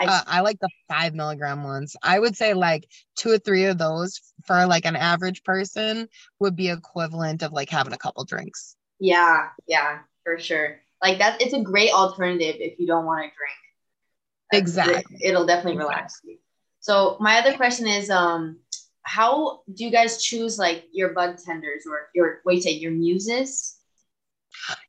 I, 0.00 0.04
uh, 0.04 0.20
I 0.26 0.40
like 0.40 0.58
the 0.60 0.68
five 0.88 1.14
milligram 1.14 1.64
ones. 1.64 1.96
I 2.02 2.18
would 2.18 2.36
say 2.36 2.54
like 2.54 2.86
two 3.16 3.30
or 3.30 3.38
three 3.38 3.64
of 3.66 3.78
those 3.78 4.20
for 4.44 4.66
like 4.66 4.84
an 4.84 4.96
average 4.96 5.42
person 5.42 6.08
would 6.38 6.54
be 6.54 6.68
equivalent 6.68 7.42
of 7.42 7.52
like 7.52 7.70
having 7.70 7.92
a 7.92 7.98
couple 7.98 8.24
drinks. 8.24 8.76
Yeah, 8.98 9.48
yeah, 9.66 10.00
for 10.24 10.38
sure. 10.38 10.80
Like 11.02 11.18
that, 11.18 11.40
it's 11.40 11.54
a 11.54 11.62
great 11.62 11.92
alternative 11.92 12.56
if 12.58 12.78
you 12.78 12.86
don't 12.86 13.06
want 13.06 13.24
to 13.24 13.30
drink. 13.36 14.62
exactly. 14.64 15.16
It, 15.20 15.30
it'll 15.30 15.46
definitely 15.46 15.78
relax 15.78 16.20
you. 16.24 16.38
So 16.80 17.16
my 17.20 17.38
other 17.38 17.56
question 17.56 17.86
is, 17.86 18.10
um, 18.10 18.60
how 19.06 19.62
do 19.72 19.84
you 19.84 19.90
guys 19.90 20.22
choose 20.22 20.58
like 20.58 20.84
your 20.92 21.10
bud 21.14 21.38
tenders 21.38 21.84
or 21.88 22.08
your 22.14 22.40
wait 22.44 22.62
say 22.62 22.72
your 22.72 22.92
muses? 22.92 23.78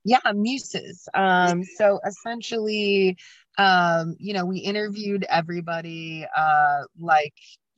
Yeah, 0.03 0.19
muses. 0.33 1.07
Um, 1.13 1.63
so 1.63 1.99
essentially, 2.05 3.17
um, 3.57 4.15
you 4.19 4.33
know, 4.33 4.45
we 4.45 4.59
interviewed 4.59 5.25
everybody 5.29 6.25
uh 6.35 6.81
like 6.99 7.33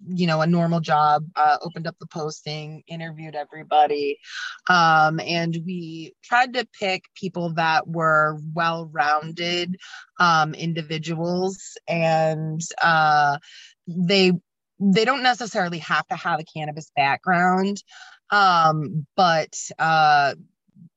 you 0.07 0.25
know 0.27 0.41
a 0.41 0.47
normal 0.47 0.79
job 0.79 1.25
uh, 1.35 1.57
opened 1.61 1.85
up 1.85 1.95
the 1.99 2.07
posting 2.07 2.83
interviewed 2.87 3.35
everybody 3.35 4.17
um, 4.69 5.19
and 5.19 5.57
we 5.65 6.13
tried 6.23 6.53
to 6.53 6.65
pick 6.79 7.03
people 7.15 7.53
that 7.53 7.87
were 7.87 8.37
well-rounded 8.53 9.75
um, 10.19 10.53
individuals 10.53 11.77
and 11.87 12.61
uh, 12.81 13.37
they 13.87 14.31
they 14.79 15.05
don't 15.05 15.23
necessarily 15.23 15.79
have 15.79 16.07
to 16.07 16.15
have 16.15 16.39
a 16.39 16.43
cannabis 16.43 16.91
background 16.95 17.81
um, 18.31 19.05
but 19.15 19.55
uh, 19.77 20.33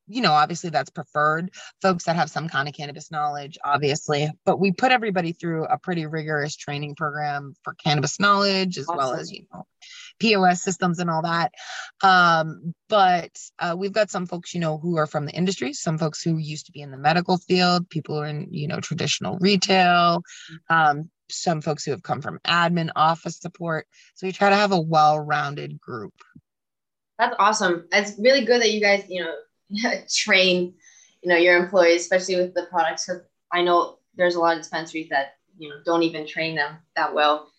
you 0.06 0.20
know 0.20 0.32
obviously 0.32 0.70
that's 0.70 0.90
preferred 0.90 1.50
folks 1.80 2.04
that 2.04 2.16
have 2.16 2.30
some 2.30 2.48
kind 2.48 2.68
of 2.68 2.74
cannabis 2.74 3.10
knowledge 3.10 3.58
obviously 3.64 4.30
but 4.44 4.60
we 4.60 4.72
put 4.72 4.92
everybody 4.92 5.32
through 5.32 5.64
a 5.64 5.78
pretty 5.78 6.06
rigorous 6.06 6.56
training 6.56 6.94
program 6.94 7.54
for 7.62 7.74
cannabis 7.74 8.20
knowledge 8.20 8.78
as 8.78 8.88
awesome. 8.88 8.96
well 8.96 9.14
as 9.14 9.30
you 9.32 9.44
know 9.52 9.66
POS 10.18 10.62
systems 10.62 10.98
and 10.98 11.10
all 11.10 11.22
that. 11.22 11.52
Um, 12.02 12.74
but 12.88 13.36
uh, 13.58 13.74
we've 13.76 13.92
got 13.92 14.10
some 14.10 14.26
folks, 14.26 14.54
you 14.54 14.60
know, 14.60 14.78
who 14.78 14.96
are 14.96 15.06
from 15.06 15.26
the 15.26 15.32
industry, 15.32 15.72
some 15.72 15.98
folks 15.98 16.22
who 16.22 16.36
used 16.36 16.66
to 16.66 16.72
be 16.72 16.80
in 16.80 16.90
the 16.90 16.96
medical 16.96 17.38
field, 17.38 17.88
people 17.88 18.16
who 18.16 18.22
are 18.22 18.26
in, 18.26 18.48
you 18.50 18.68
know, 18.68 18.80
traditional 18.80 19.38
retail, 19.38 20.22
um, 20.70 21.10
some 21.30 21.60
folks 21.60 21.84
who 21.84 21.90
have 21.90 22.02
come 22.02 22.20
from 22.20 22.38
admin 22.46 22.90
office 22.96 23.38
support. 23.38 23.86
So 24.14 24.26
we 24.26 24.32
try 24.32 24.50
to 24.50 24.56
have 24.56 24.72
a 24.72 24.80
well-rounded 24.80 25.80
group. 25.80 26.14
That's 27.18 27.36
awesome. 27.38 27.86
It's 27.92 28.18
really 28.18 28.44
good 28.44 28.62
that 28.62 28.72
you 28.72 28.80
guys, 28.80 29.04
you 29.08 29.24
know, 29.24 29.92
train, 30.14 30.74
you 31.22 31.30
know, 31.30 31.36
your 31.36 31.56
employees, 31.56 32.02
especially 32.02 32.36
with 32.36 32.54
the 32.54 32.66
products. 32.70 33.06
Because 33.06 33.22
I 33.52 33.62
know 33.62 33.98
there's 34.16 34.34
a 34.34 34.40
lot 34.40 34.56
of 34.56 34.62
dispensaries 34.62 35.08
that 35.10 35.36
you 35.58 35.68
know 35.68 35.76
don't 35.84 36.02
even 36.02 36.26
train 36.26 36.56
them 36.56 36.78
that 36.96 37.14
well. 37.14 37.50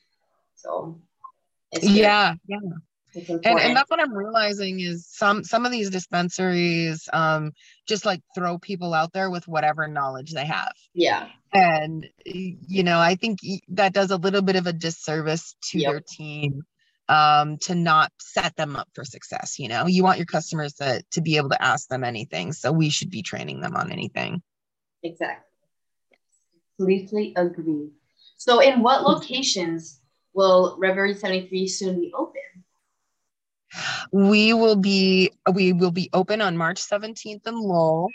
So 0.56 0.99
yeah, 1.82 2.36
yeah. 2.47 2.60
And, 3.15 3.45
and 3.45 3.76
that's 3.76 3.91
what 3.91 3.99
I'm 3.99 4.13
realizing 4.13 4.80
is 4.80 5.08
some 5.08 5.43
some 5.43 5.65
of 5.65 5.71
these 5.71 5.89
dispensaries 5.89 7.08
um 7.13 7.52
just 7.88 8.06
like 8.06 8.21
throw 8.34 8.58
people 8.58 8.93
out 8.93 9.13
there 9.13 9.30
with 9.30 9.47
whatever 9.47 9.88
knowledge 9.88 10.32
they 10.32 10.45
have. 10.45 10.73
Yeah. 10.93 11.28
And 11.54 12.08
you 12.26 12.84
know, 12.84 13.00
I 13.00 13.16
think 13.16 13.39
that 13.70 13.94
does 13.94 14.12
a 14.12 14.18
little 14.18 14.42
bit 14.42 14.56
of 14.56 14.68
a 14.68 14.74
disservice 14.74 15.56
to 15.70 15.80
yep. 15.80 15.92
their 15.92 16.02
team 16.02 16.63
um 17.10 17.58
to 17.58 17.76
not 17.76 18.12
set 18.18 18.56
them 18.56 18.76
up 18.76 18.88
for 18.94 19.04
success, 19.04 19.60
you 19.60 19.68
know. 19.68 19.88
You 19.88 20.04
want 20.04 20.18
your 20.18 20.26
customers 20.26 20.74
to 20.76 21.04
to 21.12 21.22
be 21.22 21.38
able 21.38 21.50
to 21.50 21.62
ask 21.62 21.88
them 21.89 22.04
anything, 22.04 22.54
so 22.54 22.72
we 22.72 22.89
should 22.89 23.10
be 23.10 23.22
training 23.22 23.62
them 23.62 23.76
on 23.76 23.92
anything. 23.92 24.42
Exactly. 25.04 25.44
Completely 26.78 27.34
agree. 27.36 27.92
So 28.38 28.60
in 28.60 28.82
what 28.82 29.04
locations 29.04 30.02
will 30.34 30.76
Reverie 30.80 31.13
73 31.13 31.68
soon 31.68 32.02
be 32.02 32.12
open? 32.18 32.42
We 34.12 34.54
will 34.54 34.76
be 34.76 35.32
we 35.52 35.74
will 35.74 35.92
be 35.92 36.10
open 36.13 36.42
on 36.42 36.58
March 36.58 36.82
17th 36.82 37.48
in 37.48 37.56
Lowell 37.56 38.10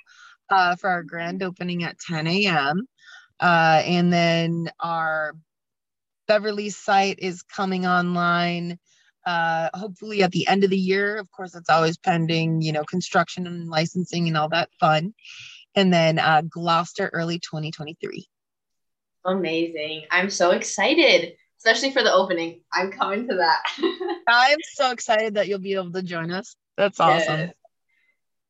uh, 0.51 0.77
for 0.77 0.90
our 0.90 1.03
grand 1.03 1.42
opening 1.42 1.85
at 1.85 1.98
10 1.98 2.27
a.m. 2.27 2.88
Uh, 3.40 3.83
and 3.85 4.12
then 4.12 4.70
our 4.81 5.35
Beverly 6.27 6.70
site 6.70 7.18
is 7.20 7.42
coming 7.42 7.87
online 7.87 8.79
uh, 9.27 9.68
hopefully 9.74 10.22
at 10.22 10.33
the 10.33 10.46
end 10.46 10.64
of 10.64 10.70
the 10.70 10.79
year. 10.79 11.16
Of 11.16 11.31
course, 11.31 11.55
it's 11.55 11.68
always 11.68 11.98
pending, 11.98 12.62
you 12.62 12.72
know, 12.72 12.85
construction 12.85 13.46
and 13.46 13.68
licensing 13.68 14.27
and 14.27 14.37
all 14.37 14.48
that 14.51 14.70
fun. 14.81 15.14
And 15.74 15.92
then 15.92 16.18
uh, 16.18 16.42
Gloucester 16.48 17.11
early 17.12 17.38
2023. 17.38 18.27
Amazing. 19.27 20.05
I'm 20.11 20.31
so 20.31 20.53
excited 20.53 21.35
especially 21.59 21.92
for 21.92 22.03
the 22.03 22.12
opening. 22.12 22.61
I'm 22.72 22.90
coming 22.90 23.29
to 23.29 23.37
that. 23.37 24.22
I'm 24.29 24.59
so 24.74 24.90
excited 24.92 25.35
that 25.35 25.48
you'll 25.48 25.59
be 25.59 25.74
able 25.74 25.92
to 25.92 26.03
join 26.03 26.31
us. 26.31 26.57
That's 26.77 27.01
awesome. 27.01 27.40
Yes. 27.40 27.55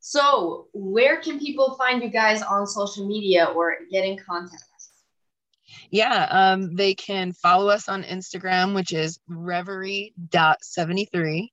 So, 0.01 0.69
where 0.73 1.21
can 1.21 1.39
people 1.39 1.75
find 1.77 2.03
you 2.03 2.09
guys 2.09 2.43
on 2.43 2.67
social 2.67 3.07
media 3.07 3.47
or 3.47 3.77
get 3.91 4.05
in 4.05 4.19
contact? 4.19 4.63
Yeah, 5.91 6.27
um, 6.31 6.75
they 6.75 6.95
can 6.95 7.33
follow 7.33 7.69
us 7.69 7.89
on 7.89 8.03
Instagram, 8.03 8.75
which 8.75 8.93
is 8.93 9.19
reverie.73, 9.27 11.49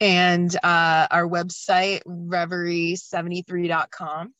and 0.00 0.54
uh, 0.62 1.08
our 1.10 1.26
website, 1.26 2.02
reverie73.com 2.06 4.32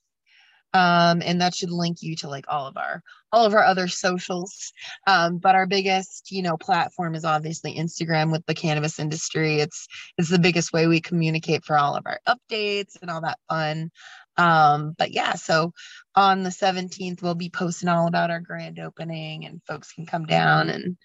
um, 0.76 1.22
and 1.24 1.40
that 1.40 1.54
should 1.54 1.70
link 1.70 2.02
you 2.02 2.16
to 2.16 2.28
like 2.28 2.44
all 2.48 2.66
of 2.66 2.76
our 2.76 3.02
all 3.32 3.46
of 3.46 3.54
our 3.54 3.64
other 3.64 3.88
socials 3.88 4.72
um, 5.06 5.38
but 5.38 5.54
our 5.54 5.66
biggest 5.66 6.30
you 6.30 6.42
know 6.42 6.56
platform 6.56 7.14
is 7.14 7.24
obviously 7.24 7.74
instagram 7.74 8.30
with 8.30 8.44
the 8.46 8.54
cannabis 8.54 8.98
industry. 8.98 9.60
It's 9.60 9.86
it's 10.18 10.28
the 10.28 10.38
biggest 10.38 10.72
way 10.72 10.86
we 10.86 11.00
communicate 11.00 11.64
for 11.64 11.78
all 11.78 11.94
of 11.94 12.04
our 12.06 12.20
updates 12.28 13.00
and 13.00 13.10
all 13.10 13.22
that 13.22 13.38
fun 13.48 13.90
um, 14.38 14.94
but 14.98 15.12
yeah 15.12 15.34
so 15.34 15.72
on 16.14 16.42
the 16.42 16.50
17th 16.50 17.22
we'll 17.22 17.34
be 17.34 17.50
posting 17.50 17.88
all 17.88 18.06
about 18.06 18.30
our 18.30 18.40
grand 18.40 18.78
opening 18.78 19.44
and 19.44 19.62
folks 19.66 19.92
can 19.92 20.06
come 20.06 20.26
down 20.26 20.68
and 20.68 20.96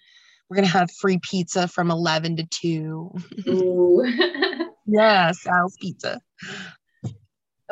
we're 0.48 0.56
gonna 0.56 0.66
have 0.66 0.90
free 1.00 1.18
pizza 1.22 1.66
from 1.68 1.90
11 1.90 2.36
to 2.36 2.44
2 2.44 3.12
Ooh. 3.48 4.04
yeah, 4.86 5.32
Sal's 5.32 5.76
pizza 5.80 6.20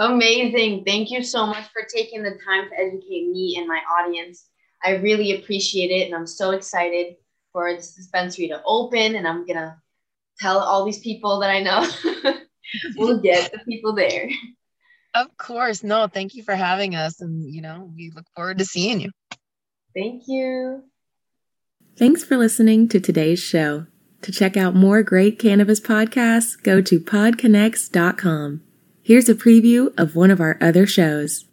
Amazing. 0.00 0.84
Thank 0.86 1.10
you 1.10 1.22
so 1.22 1.46
much 1.46 1.64
for 1.72 1.82
taking 1.94 2.22
the 2.22 2.30
time 2.30 2.70
to 2.70 2.78
educate 2.78 3.28
me 3.28 3.56
and 3.58 3.68
my 3.68 3.80
audience. 3.98 4.46
I 4.82 4.92
really 4.96 5.38
appreciate 5.38 5.90
it. 5.90 6.06
And 6.06 6.14
I'm 6.14 6.26
so 6.26 6.52
excited 6.52 7.16
for 7.52 7.74
this 7.74 7.94
dispensary 7.94 8.48
to 8.48 8.62
open. 8.64 9.16
And 9.16 9.28
I'm 9.28 9.44
going 9.44 9.58
to 9.58 9.76
tell 10.38 10.58
all 10.58 10.86
these 10.86 11.00
people 11.00 11.40
that 11.40 11.50
I 11.50 11.60
know 11.60 11.86
we'll 12.96 13.20
get 13.20 13.52
the 13.52 13.58
people 13.58 13.94
there. 13.94 14.30
Of 15.14 15.36
course. 15.36 15.82
No, 15.82 16.06
thank 16.06 16.34
you 16.34 16.42
for 16.42 16.54
having 16.54 16.94
us. 16.94 17.20
And, 17.20 17.52
you 17.52 17.62
know, 17.62 17.90
we 17.96 18.12
look 18.14 18.26
forward 18.34 18.58
to 18.58 18.64
seeing 18.64 19.00
you. 19.00 19.10
Thank 19.94 20.22
you. 20.28 20.84
Thanks 21.96 22.22
for 22.24 22.36
listening 22.36 22.88
to 22.88 23.00
today's 23.00 23.40
show. 23.40 23.86
To 24.22 24.32
check 24.32 24.56
out 24.56 24.74
more 24.74 25.02
great 25.02 25.38
cannabis 25.38 25.80
podcasts, 25.80 26.62
go 26.62 26.80
to 26.82 27.00
podconnects.com. 27.00 28.62
Here's 29.02 29.28
a 29.28 29.34
preview 29.34 29.92
of 29.98 30.14
one 30.14 30.30
of 30.30 30.40
our 30.40 30.56
other 30.60 30.86
shows. 30.86 31.46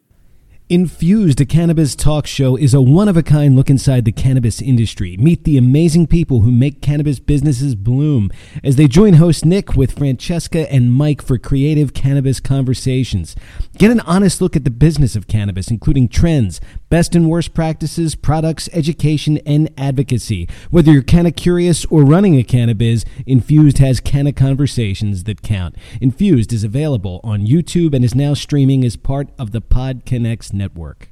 Infused, 0.69 1.39
a 1.39 1.45
cannabis 1.45 1.95
talk 1.95 2.27
show, 2.27 2.57
is 2.57 2.73
a 2.73 2.81
one 2.81 3.07
of 3.07 3.15
a 3.15 3.23
kind 3.23 3.55
look 3.55 3.69
inside 3.69 4.03
the 4.03 4.11
cannabis 4.11 4.61
industry. 4.61 5.15
Meet 5.15 5.45
the 5.45 5.57
amazing 5.57 6.07
people 6.07 6.41
who 6.41 6.51
make 6.51 6.81
cannabis 6.81 7.19
businesses 7.19 7.73
bloom 7.73 8.29
as 8.65 8.75
they 8.75 8.85
join 8.85 9.13
host 9.13 9.45
Nick 9.45 9.77
with 9.77 9.97
Francesca 9.97 10.69
and 10.69 10.91
Mike 10.91 11.21
for 11.21 11.37
creative 11.37 11.93
cannabis 11.93 12.41
conversations. 12.41 13.33
Get 13.77 13.91
an 13.91 14.01
honest 14.01 14.41
look 14.41 14.57
at 14.57 14.65
the 14.65 14.69
business 14.69 15.15
of 15.15 15.27
cannabis, 15.27 15.71
including 15.71 16.09
trends, 16.09 16.59
best 16.89 17.15
and 17.15 17.29
worst 17.29 17.53
practices, 17.53 18.15
products, 18.15 18.67
education, 18.73 19.37
and 19.45 19.69
advocacy. 19.77 20.49
Whether 20.69 20.91
you're 20.91 21.01
canna 21.01 21.31
curious 21.31 21.85
or 21.85 22.03
running 22.03 22.35
a 22.35 22.43
cannabis, 22.43 23.05
Infused 23.25 23.77
has 23.77 24.01
canna 24.01 24.33
conversations 24.33 25.23
that 25.23 25.41
count. 25.41 25.77
Infused 26.01 26.51
is 26.51 26.65
available 26.65 27.21
on 27.23 27.47
YouTube 27.47 27.93
and 27.93 28.03
is 28.03 28.15
now 28.15 28.33
streaming 28.33 28.83
as 28.83 28.97
part 28.97 29.29
of 29.39 29.51
the 29.51 29.61
Pod 29.61 30.01
Connects 30.05 30.56
network. 30.57 31.11